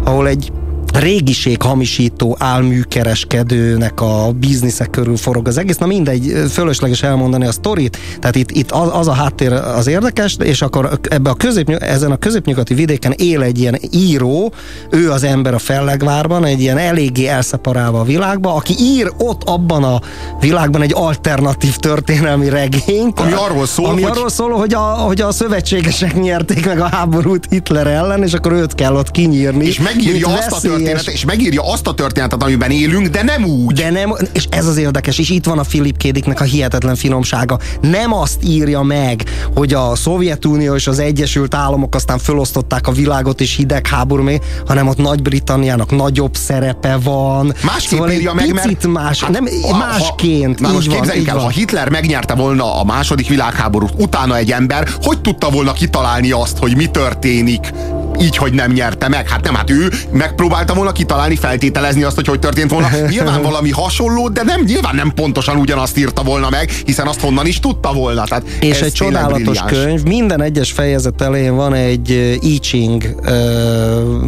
ahol 0.04 0.28
egy 0.28 0.52
régiség 0.98 1.62
hamisító 1.62 2.36
álműkereskedőnek 2.38 4.00
a 4.00 4.32
bizniszek 4.32 4.90
körül 4.90 5.16
forog 5.16 5.48
az 5.48 5.58
egész. 5.58 5.76
Na 5.76 5.86
mindegy, 5.86 6.32
fölösleges 6.50 7.02
elmondani 7.02 7.46
a 7.46 7.52
sztorit, 7.52 7.98
tehát 8.20 8.36
itt, 8.36 8.50
itt 8.50 8.70
az, 8.70 8.88
az 8.92 9.08
a 9.08 9.12
háttér 9.12 9.52
az 9.52 9.86
érdekes, 9.86 10.36
és 10.44 10.62
akkor 10.62 10.98
ebbe 11.02 11.30
a 11.30 11.34
közép, 11.34 11.68
ezen 11.70 12.10
a 12.10 12.16
középnyugati 12.16 12.74
vidéken 12.74 13.12
él 13.16 13.42
egy 13.42 13.58
ilyen 13.58 13.78
író, 13.90 14.52
ő 14.90 15.10
az 15.10 15.24
ember 15.24 15.54
a 15.54 15.58
Fellegvárban, 15.58 16.44
egy 16.44 16.60
ilyen 16.60 16.78
eléggé 16.78 17.26
elszeparálva 17.26 18.00
a 18.00 18.04
világba, 18.04 18.54
aki 18.54 18.74
ír 18.78 19.12
ott 19.18 19.42
abban 19.44 19.84
a 19.84 20.00
világban 20.40 20.82
egy 20.82 20.92
alternatív 20.94 21.76
történelmi 21.76 22.48
regényt. 22.48 23.20
Ami 23.20 23.32
arról 23.32 23.66
szól, 23.66 23.86
ami 23.86 24.02
hogy... 24.02 24.10
arról 24.10 24.28
szól 24.28 24.50
hogy, 24.50 24.74
a, 24.74 24.78
hogy 24.78 25.20
a 25.20 25.32
szövetségesek 25.32 26.20
nyerték 26.20 26.66
meg 26.66 26.80
a 26.80 26.88
háborút 26.88 27.46
Hitler 27.50 27.86
ellen, 27.86 28.22
és 28.22 28.32
akkor 28.32 28.52
őt 28.52 28.74
kell 28.74 28.94
ott 28.94 29.10
kinyírni. 29.10 29.66
És 29.66 29.80
megírja 29.80 30.28
azt 30.28 30.52
a 30.52 30.60
történetet, 30.60 30.87
és 30.88 31.24
megírja 31.24 31.72
azt 31.72 31.86
a 31.86 31.94
történetet, 31.94 32.42
amiben 32.42 32.70
élünk, 32.70 33.06
de 33.06 33.22
nem 33.22 33.44
úgy. 33.44 33.74
De 33.74 33.90
nem, 33.90 34.14
és 34.32 34.46
ez 34.50 34.66
az 34.66 34.76
érdekes, 34.76 35.18
és 35.18 35.30
itt 35.30 35.44
van 35.44 35.58
a 35.58 35.62
Philip 35.62 35.96
Kédiknek 35.96 36.40
a 36.40 36.44
hihetetlen 36.44 36.94
finomsága. 36.94 37.58
Nem 37.80 38.12
azt 38.12 38.44
írja 38.44 38.82
meg, 38.82 39.22
hogy 39.54 39.74
a 39.74 39.94
Szovjetunió 39.94 40.74
és 40.74 40.86
az 40.86 40.98
Egyesült 40.98 41.54
Államok 41.54 41.94
aztán 41.94 42.18
felosztották 42.18 42.86
a 42.86 42.92
világot 42.92 43.40
és 43.40 43.56
hidegháború 43.56 44.22
még, 44.22 44.40
hanem 44.66 44.88
ott 44.88 44.96
Nagy-Britanniának 44.96 45.96
nagyobb 45.96 46.36
szerepe 46.36 46.98
van. 47.02 47.54
Másképp 47.64 47.98
szóval 47.98 48.10
írja 48.10 48.32
meg, 48.32 48.52
mert... 48.52 48.86
más, 48.86 49.22
hát, 49.22 49.30
nem, 49.30 49.48
ha, 49.62 49.76
másként. 49.76 50.60
Ha, 50.60 50.72
most 50.72 50.88
képzeljük 50.88 51.28
el, 51.28 51.34
van. 51.34 51.44
ha 51.44 51.50
Hitler 51.50 51.88
megnyerte 51.88 52.34
volna 52.34 52.80
a 52.80 52.84
második 52.84 53.28
világháborút, 53.28 53.92
utána 53.96 54.36
egy 54.36 54.50
ember, 54.50 54.88
hogy 55.02 55.20
tudta 55.20 55.50
volna 55.50 55.72
kitalálni 55.72 56.30
azt, 56.30 56.58
hogy 56.58 56.76
mi 56.76 56.86
történik 56.86 57.72
így, 58.20 58.36
hogy 58.36 58.52
nem 58.52 58.72
nyerte 58.72 59.08
meg. 59.08 59.28
Hát 59.28 59.44
nem, 59.44 59.54
hát 59.54 59.70
ő 59.70 59.92
megpróbálta 60.12 60.74
volna 60.74 60.92
kitalálni, 60.92 61.36
feltételezni 61.36 62.02
azt, 62.02 62.14
hogy 62.14 62.26
hogy 62.26 62.38
történt 62.38 62.70
volna. 62.70 62.88
Nyilván 63.10 63.42
valami 63.42 63.70
hasonló, 63.70 64.28
de 64.28 64.42
nem, 64.42 64.62
nyilván 64.66 64.94
nem 64.94 65.12
pontosan 65.14 65.56
ugyanazt 65.56 65.98
írta 65.98 66.22
volna 66.22 66.50
meg, 66.50 66.70
hiszen 66.84 67.06
azt 67.06 67.20
honnan 67.20 67.46
is 67.46 67.60
tudta 67.60 67.92
volna. 67.92 68.24
Tehát 68.24 68.44
És 68.60 68.80
egy 68.80 68.92
csodálatos 68.92 69.42
brilliáns. 69.42 69.70
könyv, 69.70 70.02
minden 70.02 70.42
egyes 70.42 70.72
fejezet 70.72 71.20
elején 71.20 71.54
van 71.56 71.74
egy 71.74 72.38
I 72.42 72.58
Ching, 72.58 73.14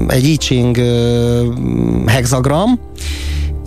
egy 0.09 0.25
I 0.29 0.37
Ching 0.37 0.77
hexagram, 2.07 2.81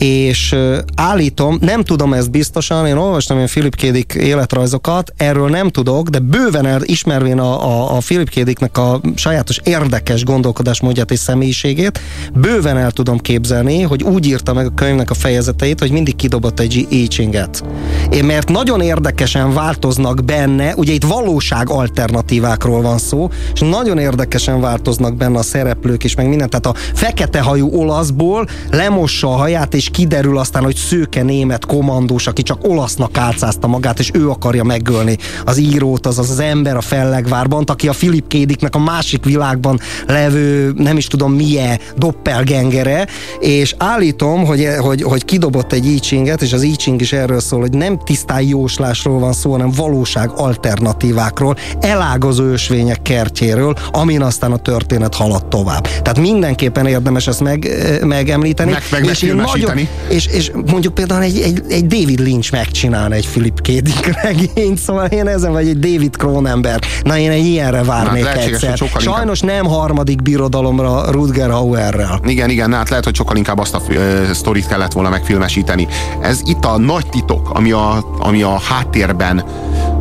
és 0.03 0.55
állítom, 0.95 1.57
nem 1.61 1.83
tudom 1.83 2.13
ezt 2.13 2.31
biztosan, 2.31 2.87
én 2.87 2.97
olvastam 2.97 3.35
ilyen 3.35 3.49
Philip 3.49 3.75
Kédik 3.75 4.13
életrajzokat, 4.13 5.13
erről 5.17 5.49
nem 5.49 5.69
tudok, 5.69 6.09
de 6.09 6.19
bőven 6.19 6.65
el, 6.65 6.81
ismervén 6.83 7.39
a, 7.39 7.65
a, 7.67 7.95
a 7.95 7.97
Philip 7.97 8.29
Kédiknek 8.29 8.77
a 8.77 9.01
sajátos 9.15 9.59
érdekes 9.63 10.23
gondolkodásmódját 10.23 11.11
és 11.11 11.19
személyiségét, 11.19 11.99
bőven 12.33 12.77
el 12.77 12.91
tudom 12.91 13.17
képzelni, 13.17 13.81
hogy 13.81 14.03
úgy 14.03 14.25
írta 14.25 14.53
meg 14.53 14.65
a 14.65 14.73
könyvnek 14.75 15.09
a 15.09 15.13
fejezeteit, 15.13 15.79
hogy 15.79 15.91
mindig 15.91 16.15
kidobott 16.15 16.59
egy 16.59 16.87
écsinget. 16.89 17.63
Én 18.11 18.23
mert 18.23 18.49
nagyon 18.49 18.81
érdekesen 18.81 19.53
változnak 19.53 20.25
benne, 20.25 20.73
ugye 20.75 20.93
itt 20.93 21.03
valóság 21.03 21.69
alternatívákról 21.69 22.81
van 22.81 22.97
szó, 22.97 23.29
és 23.53 23.59
nagyon 23.59 23.97
érdekesen 23.97 24.61
változnak 24.61 25.15
benne 25.15 25.37
a 25.37 25.43
szereplők 25.43 26.03
és 26.03 26.15
meg 26.15 26.27
minden, 26.27 26.49
tehát 26.49 26.65
a 26.65 26.75
fekete 26.93 27.39
hajú 27.39 27.69
olaszból 27.69 28.47
lemossa 28.69 29.27
a 29.27 29.35
haját 29.35 29.73
és 29.73 29.91
kiderül 29.93 30.37
aztán, 30.37 30.63
hogy 30.63 30.75
szőke 30.75 31.23
német 31.23 31.65
kommandós, 31.65 32.27
aki 32.27 32.41
csak 32.41 32.67
olasznak 32.67 33.17
álcázta 33.17 33.67
magát, 33.67 33.99
és 33.99 34.11
ő 34.13 34.29
akarja 34.29 34.63
megölni 34.63 35.17
az 35.45 35.57
írót, 35.57 36.05
az 36.05 36.19
az 36.19 36.39
ember 36.39 36.75
a 36.75 36.81
fellegvárban, 36.81 37.63
aki 37.65 37.87
a 37.87 37.91
Philip 37.91 38.27
Kédiknek 38.27 38.75
a 38.75 38.79
másik 38.79 39.25
világban 39.25 39.79
levő, 40.07 40.73
nem 40.75 40.97
is 40.97 41.07
tudom 41.07 41.33
milyen 41.33 41.79
doppelgengere, 41.97 43.07
és 43.39 43.75
állítom, 43.77 44.45
hogy, 44.45 44.67
hogy, 44.79 45.01
hogy 45.01 45.25
kidobott 45.25 45.73
egy 45.73 45.85
ícsinget, 45.85 46.41
és 46.41 46.53
az 46.53 46.63
ícsing 46.63 47.01
is 47.01 47.13
erről 47.13 47.39
szól, 47.39 47.59
hogy 47.59 47.73
nem 47.73 47.99
tisztán 48.03 48.41
jóslásról 48.41 49.19
van 49.19 49.33
szó, 49.33 49.51
hanem 49.51 49.71
valóság 49.75 50.29
alternatívákról, 50.35 51.55
elágazó 51.79 52.43
ösvények 52.43 53.01
kertjéről, 53.01 53.75
amin 53.91 54.21
aztán 54.21 54.51
a 54.51 54.57
történet 54.57 55.15
halad 55.15 55.45
tovább. 55.45 55.87
Tehát 55.87 56.19
mindenképpen 56.19 56.85
érdemes 56.85 57.27
ezt 57.27 57.39
meg, 57.39 57.69
megemlíteni. 58.01 58.71
Meg, 58.71 58.83
meg 58.91 59.05
és 59.05 59.21
én 59.21 59.35
nagyon, 59.35 59.82
valami. 59.83 60.15
És, 60.15 60.25
és 60.25 60.51
mondjuk 60.65 60.93
például 60.93 61.21
egy, 61.21 61.39
egy, 61.39 61.61
egy 61.69 61.87
David 61.87 62.19
Lynch 62.19 62.51
megcsinálna 62.51 63.15
egy 63.15 63.29
Philip 63.29 63.61
K. 63.61 63.67
Dick 63.67 64.21
regényt, 64.21 64.77
szóval 64.77 65.05
én 65.05 65.27
ezen 65.27 65.51
vagy 65.51 65.67
egy 65.67 65.79
David 65.79 66.17
Cronenberg. 66.17 66.83
Na 67.03 67.17
én 67.17 67.31
egy 67.31 67.45
ilyenre 67.45 67.83
várnék 67.83 68.25
hát 68.25 68.37
egyszer. 68.37 68.77
Sajnos 68.97 69.41
inkább... 69.41 69.61
nem 69.61 69.71
harmadik 69.71 70.21
birodalomra 70.21 71.11
Rutger 71.11 71.49
Hauerrel. 71.49 72.19
Igen, 72.25 72.49
igen, 72.49 72.73
hát 72.73 72.89
lehet, 72.89 73.03
hogy 73.03 73.15
sokkal 73.15 73.35
inkább 73.35 73.59
azt 73.59 73.73
a 73.73 73.81
uh, 73.89 74.31
sztorit 74.31 74.67
kellett 74.67 74.91
volna 74.91 75.09
megfilmesíteni. 75.09 75.87
Ez 76.21 76.41
itt 76.45 76.65
a 76.65 76.77
nagy 76.77 77.09
titok, 77.09 77.49
ami 77.49 77.71
a, 77.71 78.15
ami 78.19 78.41
a 78.41 78.59
háttérben 78.59 79.43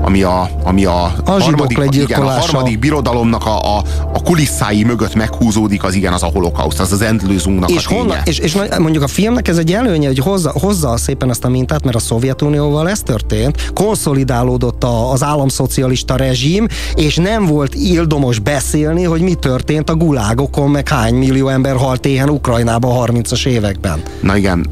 ami 0.03 0.23
a, 0.23 0.51
ami 0.65 0.85
a, 0.85 1.05
a 1.25 1.31
harmadik, 1.31 1.79
igen, 1.91 2.23
a 2.23 2.31
harmadik 2.31 2.79
birodalomnak 2.79 3.47
a, 3.47 3.77
a, 3.77 3.83
a 4.13 4.23
kulisszái 4.23 4.85
mögött 4.85 5.15
meghúzódik, 5.15 5.85
az 5.85 5.95
igen, 5.95 6.13
az 6.13 6.23
a 6.23 6.27
holokauszt, 6.27 6.81
az 6.81 6.93
az 6.93 7.03
Endlőzungnak 7.03 7.71
és 7.71 7.85
a 7.85 7.89
ténye. 7.89 8.01
Honnan, 8.01 8.19
és, 8.25 8.39
és 8.39 8.57
mondjuk 8.79 9.03
a 9.03 9.07
filmnek 9.07 9.49
ez 9.49 9.59
egy 9.59 9.73
előnye, 9.73 10.07
hogy 10.07 10.19
hozza, 10.19 10.53
hozza 10.55 10.97
szépen 10.97 11.31
ezt 11.31 11.45
a 11.45 11.49
mintát, 11.49 11.85
mert 11.85 11.97
a 11.97 11.99
Szovjetunióval 11.99 12.89
ez 12.89 13.01
történt, 13.01 13.71
konszolidálódott 13.75 14.85
a, 14.85 15.13
az 15.13 15.23
államszocialista 15.23 16.17
rezsim, 16.17 16.67
és 16.95 17.17
nem 17.17 17.47
volt 17.47 17.75
ildomos 17.75 18.39
beszélni, 18.39 19.03
hogy 19.03 19.21
mi 19.21 19.35
történt 19.35 19.91
a 19.91 19.95
gulágokon, 19.95 20.71
meg 20.71 20.89
hány 20.89 21.15
millió 21.15 21.49
ember 21.49 21.77
halt 21.77 22.07
éhen 22.07 22.29
Ukrajnában 22.29 22.97
a 22.97 23.05
30-as 23.05 23.47
években. 23.47 24.03
Na 24.21 24.37
igen, 24.37 24.67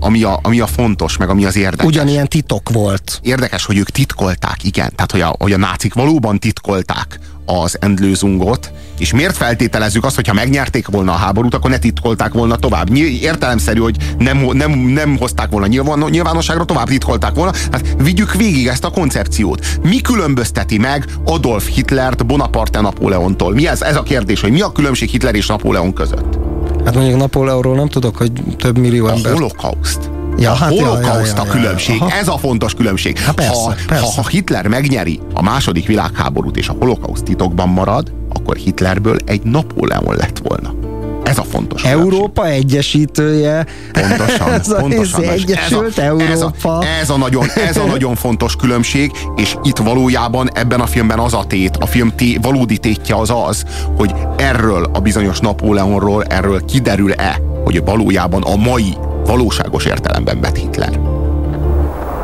ami, 0.00 0.22
a, 0.22 0.38
ami 0.42 0.60
a 0.60 0.66
fontos, 0.66 1.16
meg 1.16 1.28
ami 1.28 1.44
az 1.44 1.56
érdekes. 1.56 1.86
Ugyanilyen 1.86 2.28
titok 2.28 2.70
volt. 2.70 3.18
Érdekes, 3.22 3.64
hogy 3.64 3.76
ők 3.76 3.90
titkolták, 3.90 4.64
igen. 4.64 4.92
Tehát, 4.94 5.10
hogy 5.10 5.20
a, 5.20 5.34
hogy 5.38 5.52
a 5.52 5.56
nácik 5.56 5.94
valóban 5.94 6.38
titkolták 6.38 7.20
az 7.46 7.76
endlőzungot, 7.80 8.72
és 8.98 9.12
miért 9.12 9.36
feltételezzük 9.36 10.04
azt, 10.04 10.14
hogyha 10.14 10.32
megnyerték 10.32 10.86
volna 10.86 11.12
a 11.12 11.16
háborút, 11.16 11.54
akkor 11.54 11.70
ne 11.70 11.78
titkolták 11.78 12.32
volna 12.32 12.56
tovább. 12.56 12.96
Értelemszerű, 12.96 13.80
hogy 13.80 13.96
nem, 14.18 14.38
nem, 14.52 14.70
nem 14.70 15.16
hozták 15.16 15.50
volna 15.50 15.66
nyilván, 15.66 16.04
nyilvánosságra, 16.10 16.64
tovább 16.64 16.86
titkolták 16.88 17.34
volna. 17.34 17.52
Hát 17.72 17.96
vigyük 17.98 18.34
végig 18.34 18.66
ezt 18.66 18.84
a 18.84 18.90
koncepciót. 18.90 19.66
Mi 19.82 20.00
különbözteti 20.00 20.78
meg 20.78 21.06
Adolf 21.24 21.68
Hitlert 21.68 22.26
Bonaparte 22.26 22.80
Napóleontól? 22.80 23.54
Mi 23.54 23.66
ez, 23.66 23.82
ez 23.82 23.96
a 23.96 24.02
kérdés, 24.02 24.40
hogy 24.40 24.52
mi 24.52 24.60
a 24.60 24.72
különbség 24.72 25.08
Hitler 25.08 25.34
és 25.34 25.46
Napóleon 25.46 25.92
között? 25.92 26.38
Hát 26.84 26.94
mondjuk 26.94 27.18
Napóleonról 27.18 27.74
nem 27.74 27.88
tudok, 27.88 28.16
hogy 28.16 28.32
több 28.56 28.78
millió 28.78 29.06
ember. 29.06 29.32
A 29.32 29.34
holokauszt. 29.34 30.10
Ja, 30.38 30.50
a 30.50 30.54
hát 30.54 30.68
holokauszt 30.68 31.36
ja, 31.36 31.42
ja, 31.42 31.44
ja, 31.44 31.50
a 31.50 31.52
különbség. 31.52 31.96
Ja, 32.00 32.10
Ez 32.10 32.28
a 32.28 32.36
fontos 32.36 32.74
különbség. 32.74 33.24
Ha, 33.24 33.32
persze, 33.32 33.52
ha, 33.54 33.74
persze. 33.86 34.22
ha 34.22 34.28
Hitler 34.28 34.66
megnyeri 34.66 35.20
a 35.34 35.42
második 35.42 35.86
világháborút 35.86 36.56
és 36.56 36.68
a 36.68 36.76
holokauszt 36.78 37.24
titokban 37.24 37.68
marad, 37.68 38.12
akkor 38.28 38.56
Hitlerből 38.56 39.16
egy 39.24 39.42
Napóleon 39.42 40.16
lett 40.16 40.38
volna. 40.38 40.83
Ez 41.24 41.38
a 41.38 41.42
fontos. 41.42 41.82
Európa 41.84 42.42
különbség. 42.42 42.70
egyesítője. 42.70 43.66
Pontosan. 43.92 44.52
ez 44.58 44.78
pontosan. 44.78 45.22
Ez 45.22 45.28
Egyesült 45.28 45.98
ez 45.98 45.98
a, 45.98 46.02
Európa. 46.02 46.30
Ez 46.30 46.42
a, 46.64 46.84
ez, 47.00 47.10
a 47.10 47.16
nagyon, 47.16 47.46
ez 47.68 47.76
a 47.76 47.84
nagyon 47.84 48.14
fontos 48.14 48.56
különbség, 48.56 49.12
és 49.36 49.56
itt 49.62 49.76
valójában 49.76 50.50
ebben 50.54 50.80
a 50.80 50.86
filmben 50.86 51.18
az 51.18 51.34
a 51.34 51.44
tét, 51.44 51.76
a 51.76 51.86
film 51.86 52.12
té, 52.16 52.38
valódi 52.42 52.78
tétje 52.78 53.14
az 53.16 53.30
az, 53.46 53.64
hogy 53.96 54.14
erről 54.36 54.90
a 54.92 55.00
bizonyos 55.00 55.38
Napóleonról, 55.38 56.24
erről 56.24 56.64
kiderül-e, 56.64 57.40
hogy 57.64 57.84
valójában 57.84 58.42
a 58.42 58.56
mai 58.56 58.96
valóságos 59.26 59.84
értelemben 59.84 60.40
vett 60.40 60.56
Hitler. 60.56 61.00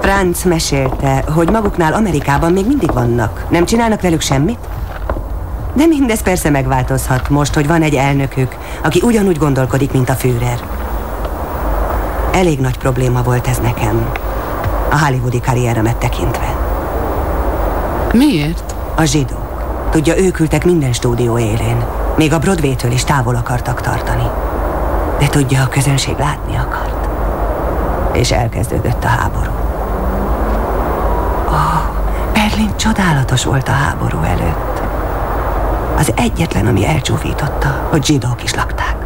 Franz 0.01 0.45
mesélte, 0.45 1.25
hogy 1.35 1.51
maguknál 1.51 1.93
Amerikában 1.93 2.53
még 2.53 2.67
mindig 2.67 2.93
vannak. 2.93 3.47
Nem 3.51 3.65
csinálnak 3.65 4.01
velük 4.01 4.21
semmit? 4.21 4.59
De 5.73 5.87
mindez 5.87 6.23
persze 6.23 6.51
megváltozhat 6.51 7.29
most, 7.29 7.55
hogy 7.55 7.67
van 7.67 7.83
egy 7.83 7.95
elnökük, 7.95 8.57
aki 8.85 9.01
ugyanúgy 9.05 9.39
gondolkodik, 9.39 9.93
mint 9.93 10.09
a 10.09 10.15
Führer. 10.15 10.61
Elég 12.33 12.61
nagy 12.61 12.79
probléma 12.79 13.23
volt 13.23 13.47
ez 13.47 13.59
nekem, 13.59 14.13
a 14.91 14.99
hollywoodi 14.99 15.41
karrieremet 15.41 15.97
tekintve. 15.97 16.57
Miért? 18.13 18.75
A 18.95 19.05
zsidók. 19.05 19.49
Tudja, 19.91 20.19
ők 20.19 20.41
ültek 20.41 20.65
minden 20.65 20.93
stúdió 20.93 21.39
élén. 21.39 21.85
Még 22.17 22.33
a 22.33 22.39
Broadway-től 22.39 22.91
is 22.91 23.05
távol 23.05 23.35
akartak 23.35 23.81
tartani. 23.81 24.31
De 25.19 25.27
tudja, 25.27 25.63
a 25.63 25.69
közönség 25.69 26.19
látni 26.19 26.57
akart. 26.57 27.09
És 28.13 28.33
elkezdődött 28.33 29.05
a 29.05 29.09
háború. 29.09 29.51
Ó, 31.49 31.53
oh, 31.53 31.83
Berlin 32.33 32.77
csodálatos 32.77 33.45
volt 33.45 33.69
a 33.69 33.73
háború 33.73 34.23
előtt. 34.23 34.80
Az 35.97 36.13
egyetlen, 36.17 36.67
ami 36.67 36.87
elcsúfította, 36.87 37.87
hogy 37.91 38.05
zsidók 38.05 38.43
is 38.43 38.55
lakták. 38.55 38.97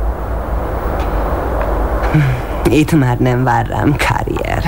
Hm, 2.13 2.71
itt 2.73 2.93
már 2.93 3.19
nem 3.19 3.45
vár 3.45 3.67
rám 3.67 3.97
karrier, 4.09 4.65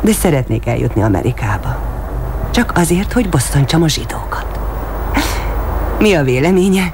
de 0.00 0.12
szeretnék 0.12 0.66
eljutni 0.66 1.02
Amerikába. 1.02 1.76
Csak 2.50 2.72
azért, 2.74 3.12
hogy 3.12 3.28
bosszantsam 3.28 3.82
a 3.82 3.88
zsidókat. 3.88 4.58
Mi 5.98 6.14
a 6.14 6.22
véleménye? 6.22 6.92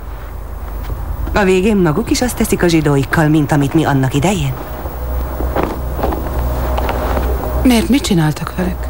A 1.34 1.44
végén 1.44 1.76
maguk 1.76 2.10
is 2.10 2.22
azt 2.22 2.36
teszik 2.36 2.62
a 2.62 2.66
zsidóikkal, 2.66 3.28
mint 3.28 3.52
amit 3.52 3.74
mi 3.74 3.84
annak 3.84 4.14
idején? 4.14 4.52
Miért 7.62 7.88
mit 7.88 8.02
csináltak 8.02 8.54
velük? 8.56 8.83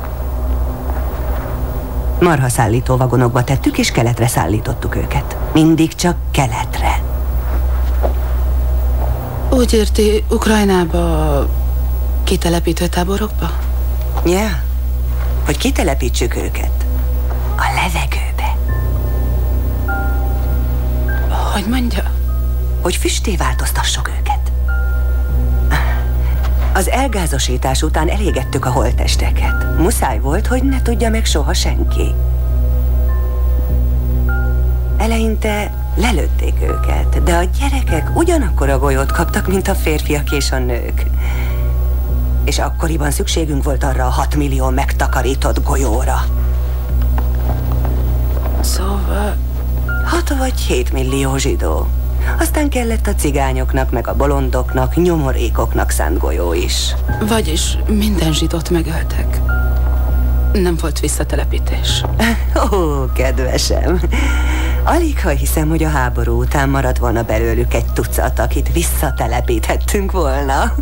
Marha 2.20 2.48
szállító 2.48 2.96
vagonokba 2.96 3.44
tettük, 3.44 3.78
és 3.78 3.90
keletre 3.90 4.26
szállítottuk 4.26 4.96
őket. 4.96 5.36
Mindig 5.52 5.94
csak 5.94 6.16
keletre. 6.30 7.02
Úgy 9.50 9.72
érti, 9.72 10.24
Ukrajnába 10.30 11.46
kitelepítő 12.24 12.86
táborokba? 12.86 13.50
Ja, 14.24 14.62
hogy 15.44 15.56
kitelepítsük 15.56 16.36
őket. 16.36 16.86
A 17.56 17.64
levegőbe. 17.74 18.56
Hogy 21.52 21.66
mondja? 21.68 22.02
Hogy 22.82 22.96
füsté 22.96 23.36
változtassuk 23.36 24.08
őket. 24.08 24.23
Az 26.74 26.88
elgázosítás 26.90 27.82
után 27.82 28.08
elégettük 28.08 28.64
a 28.64 28.70
holtesteket. 28.70 29.78
Muszáj 29.78 30.18
volt, 30.18 30.46
hogy 30.46 30.62
ne 30.62 30.82
tudja 30.82 31.10
meg 31.10 31.24
soha 31.24 31.54
senki. 31.54 32.14
Eleinte 34.96 35.72
lelőtték 35.96 36.54
őket, 36.62 37.22
de 37.22 37.34
a 37.34 37.44
gyerekek 37.58 38.16
ugyanakkor 38.16 38.68
a 38.68 38.78
golyót 38.78 39.12
kaptak, 39.12 39.46
mint 39.46 39.68
a 39.68 39.74
férfiak 39.74 40.32
és 40.32 40.50
a 40.52 40.58
nők. 40.58 41.04
És 42.44 42.58
akkoriban 42.58 43.10
szükségünk 43.10 43.64
volt 43.64 43.84
arra 43.84 44.06
a 44.06 44.10
6 44.10 44.34
millió 44.34 44.68
megtakarított 44.68 45.62
golyóra. 45.62 46.24
Szóval... 48.60 49.36
6 50.04 50.36
vagy 50.38 50.60
7 50.60 50.92
millió 50.92 51.36
zsidó. 51.36 51.88
Aztán 52.38 52.68
kellett 52.68 53.06
a 53.06 53.14
cigányoknak, 53.14 53.90
meg 53.90 54.08
a 54.08 54.14
bolondoknak, 54.14 54.96
nyomorékoknak 54.96 55.90
szánt 55.90 56.18
golyó 56.18 56.52
is. 56.52 56.94
Vagyis 57.28 57.78
minden 57.86 58.32
zsidót 58.32 58.70
megöltek. 58.70 59.40
Nem 60.52 60.76
volt 60.80 61.00
visszatelepítés. 61.00 62.04
Ó, 62.72 63.04
kedvesem. 63.14 64.00
Alig 64.84 65.20
ha 65.20 65.28
hiszem, 65.28 65.68
hogy 65.68 65.82
a 65.82 65.88
háború 65.88 66.40
után 66.40 66.68
maradt 66.68 66.98
volna 66.98 67.22
belőlük 67.22 67.74
egy 67.74 67.92
tucat, 67.92 68.38
akit 68.38 68.72
visszatelepíthettünk 68.72 70.12
volna. 70.12 70.74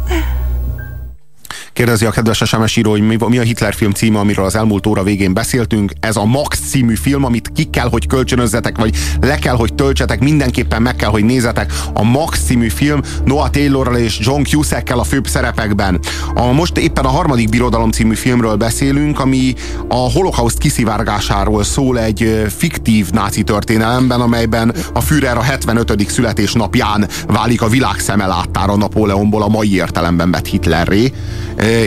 Kérdezi 1.72 2.04
a 2.04 2.10
kedves 2.10 2.42
SMS 2.44 2.76
író, 2.76 2.90
hogy 2.90 3.00
mi, 3.00 3.38
a 3.38 3.42
Hitler 3.42 3.74
film 3.74 3.92
címe, 3.92 4.18
amiről 4.18 4.44
az 4.44 4.56
elmúlt 4.56 4.86
óra 4.86 5.02
végén 5.02 5.34
beszéltünk. 5.34 5.92
Ez 6.00 6.16
a 6.16 6.24
Max 6.24 6.58
című 6.68 6.94
film, 6.94 7.24
amit 7.24 7.50
ki 7.54 7.64
kell, 7.64 7.88
hogy 7.88 8.06
kölcsönözzetek, 8.06 8.78
vagy 8.78 8.96
le 9.20 9.36
kell, 9.36 9.54
hogy 9.54 9.74
töltsetek, 9.74 10.20
mindenképpen 10.20 10.82
meg 10.82 10.96
kell, 10.96 11.10
hogy 11.10 11.24
nézzetek. 11.24 11.72
A 11.94 12.02
Max 12.02 12.40
című 12.44 12.68
film 12.68 13.00
Noah 13.24 13.50
Taylorral 13.50 13.96
és 13.96 14.18
John 14.20 14.42
Cusackkel 14.42 14.98
a 14.98 15.04
főbb 15.04 15.26
szerepekben. 15.26 16.00
A, 16.34 16.52
most 16.52 16.76
éppen 16.76 17.04
a 17.04 17.08
harmadik 17.08 17.48
birodalom 17.48 17.90
című 17.90 18.14
filmről 18.14 18.56
beszélünk, 18.56 19.20
ami 19.20 19.54
a 19.88 20.10
holokauszt 20.10 20.58
kiszivárgásáról 20.58 21.64
szól 21.64 21.98
egy 21.98 22.46
fiktív 22.56 23.10
náci 23.10 23.42
történelemben, 23.42 24.20
amelyben 24.20 24.74
a 24.92 25.00
Führer 25.00 25.36
a 25.36 25.42
75. 25.42 26.10
születésnapján 26.10 27.08
válik 27.26 27.62
a 27.62 27.68
világ 27.68 27.98
szemelátára 27.98 28.76
Napóleonból 28.76 29.42
a 29.42 29.48
mai 29.48 29.74
értelemben 29.74 30.30
vett 30.30 30.46
Hitlerré 30.46 31.12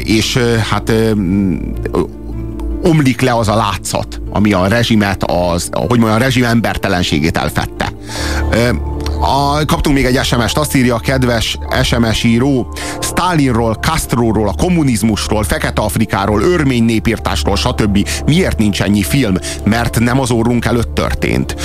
és 0.04 0.38
hát 0.70 0.92
omlik 2.84 3.22
le 3.22 3.36
az 3.36 3.48
a 3.48 3.56
látszat, 3.56 4.22
ami 4.30 4.54
a 4.54 4.68
rezsimet, 4.68 5.24
az, 5.24 5.70
hogy 5.72 6.00
mondjam, 6.00 6.12
a 6.12 6.18
rezsim 6.18 6.44
embertelenségét 6.44 7.38
elfette. 7.38 7.92
A, 9.20 9.66
kaptunk 9.66 9.96
még 9.96 10.06
egy 10.06 10.24
SMS-t, 10.24 10.58
azt 10.58 10.76
írja 10.76 10.96
a 10.96 11.00
kedves 11.00 11.58
SMS 11.84 12.24
író, 12.24 12.74
Stalinról, 13.00 13.74
Castroról, 13.74 14.48
a 14.48 14.54
kommunizmusról, 14.58 15.44
Fekete 15.44 15.82
Afrikáról, 15.82 16.42
örmény 16.42 16.84
népírtásról, 16.84 17.56
stb. 17.56 18.10
Miért 18.26 18.58
nincs 18.58 18.82
ennyi 18.82 19.04
film? 19.04 19.36
Mert 19.64 20.00
nem 20.00 20.20
az 20.20 20.32
órunk 20.32 20.66
előtt 20.66 20.96
történt. 20.96 21.56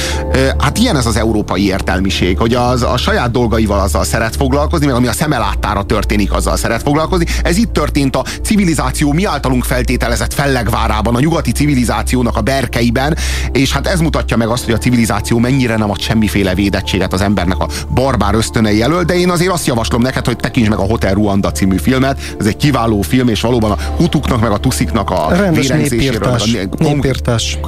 Hát 0.58 0.78
ilyen 0.78 0.96
ez 0.96 1.06
az 1.06 1.16
európai 1.16 1.66
értelmiség, 1.66 2.38
hogy 2.38 2.54
az, 2.54 2.82
a 2.82 2.96
saját 2.96 3.30
dolgaival 3.30 3.80
azzal 3.80 4.04
szeret 4.04 4.36
foglalkozni, 4.36 4.86
meg 4.86 4.94
ami 4.94 5.06
a 5.06 5.12
szeme 5.12 5.38
láttára 5.38 5.82
történik, 5.82 6.32
azzal 6.32 6.56
szeret 6.56 6.82
foglalkozni. 6.82 7.26
Ez 7.42 7.56
itt 7.56 7.72
történt 7.72 8.16
a 8.16 8.24
civilizáció 8.42 9.12
mi 9.12 9.24
általunk 9.24 9.64
feltételezett 9.64 10.34
fellegvárában, 10.34 11.14
a 11.14 11.20
nyugati 11.20 11.52
civilizációnak 11.52 12.36
a 12.36 12.40
berkeiben, 12.40 13.16
és 13.52 13.72
hát 13.72 13.86
ez 13.86 14.00
mutatja 14.00 14.36
meg 14.36 14.48
azt, 14.48 14.64
hogy 14.64 14.74
a 14.74 14.78
civilizáció 14.78 15.38
mennyire 15.38 15.76
nem 15.76 15.90
ad 15.90 16.00
semmiféle 16.00 16.54
védettséget 16.54 17.12
az 17.12 17.20
embernek 17.40 17.68
a 17.68 17.92
barbár 17.94 18.34
ösztönei 18.34 18.82
elől, 18.82 19.02
de 19.02 19.14
én 19.14 19.30
azért 19.30 19.52
azt 19.52 19.66
javaslom 19.66 20.02
neked, 20.02 20.26
hogy 20.26 20.36
tekints 20.36 20.68
meg 20.68 20.78
a 20.78 20.82
Hotel 20.82 21.14
Ruanda 21.14 21.52
című 21.52 21.76
filmet. 21.76 22.34
Ez 22.38 22.46
egy 22.46 22.56
kiváló 22.56 23.00
film, 23.00 23.28
és 23.28 23.40
valóban 23.40 23.70
a 23.70 23.76
hutuknak, 23.96 24.40
meg 24.40 24.50
a 24.50 24.58
tusziknak 24.58 25.10
a 25.10 25.28
vérengzéséről. 25.52 26.36
Népírtás. 26.78 27.58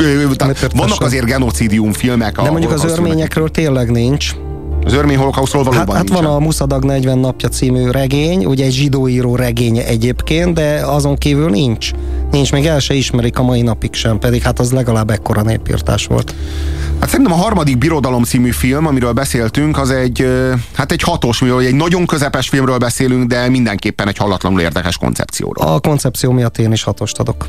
Vannak 0.74 1.00
azért 1.00 1.24
genocidium 1.24 1.92
filmek. 1.92 2.40
De 2.42 2.50
mondjuk 2.50 2.72
az 2.72 2.84
örményekről 2.84 3.50
tényleg 3.50 3.90
nincs. 3.90 4.34
Az 4.84 4.92
örmény 4.92 5.16
holokauszról 5.16 5.62
valóban 5.62 5.96
Hát, 5.96 6.08
hát 6.08 6.22
van 6.22 6.24
a 6.24 6.38
Muszadag 6.38 6.84
40 6.84 7.18
napja 7.18 7.48
című 7.48 7.90
regény, 7.90 8.44
ugye 8.44 8.64
egy 8.64 8.72
zsidóíró 8.72 9.36
regény 9.36 9.78
egyébként, 9.78 10.54
de 10.54 10.80
azon 10.86 11.16
kívül 11.16 11.50
nincs. 11.50 11.90
Nincs, 12.30 12.52
még 12.52 12.66
el 12.66 12.78
se 12.78 12.94
ismerik 12.94 13.38
a 13.38 13.42
mai 13.42 13.62
napig 13.62 13.94
sem, 13.94 14.18
pedig 14.18 14.42
hát 14.42 14.58
az 14.58 14.72
legalább 14.72 15.10
ekkora 15.10 15.42
népírtás 15.42 16.06
volt. 16.06 16.34
Hát 17.02 17.10
szerintem 17.10 17.34
a 17.34 17.36
harmadik 17.42 17.78
Birodalom 17.78 18.24
című 18.24 18.50
film, 18.50 18.86
amiről 18.86 19.12
beszéltünk, 19.12 19.78
az 19.78 19.90
egy, 19.90 20.26
hát 20.74 20.92
egy 20.92 21.02
hatos, 21.02 21.40
mivel 21.40 21.60
egy 21.60 21.74
nagyon 21.74 22.06
közepes 22.06 22.48
filmről 22.48 22.78
beszélünk, 22.78 23.28
de 23.28 23.48
mindenképpen 23.48 24.08
egy 24.08 24.16
hallatlanul 24.16 24.60
érdekes 24.60 24.96
koncepcióról. 24.96 25.66
A 25.66 25.80
koncepció 25.80 26.32
miatt 26.32 26.58
én 26.58 26.72
is 26.72 26.82
hatost 26.82 27.18
adok. 27.18 27.48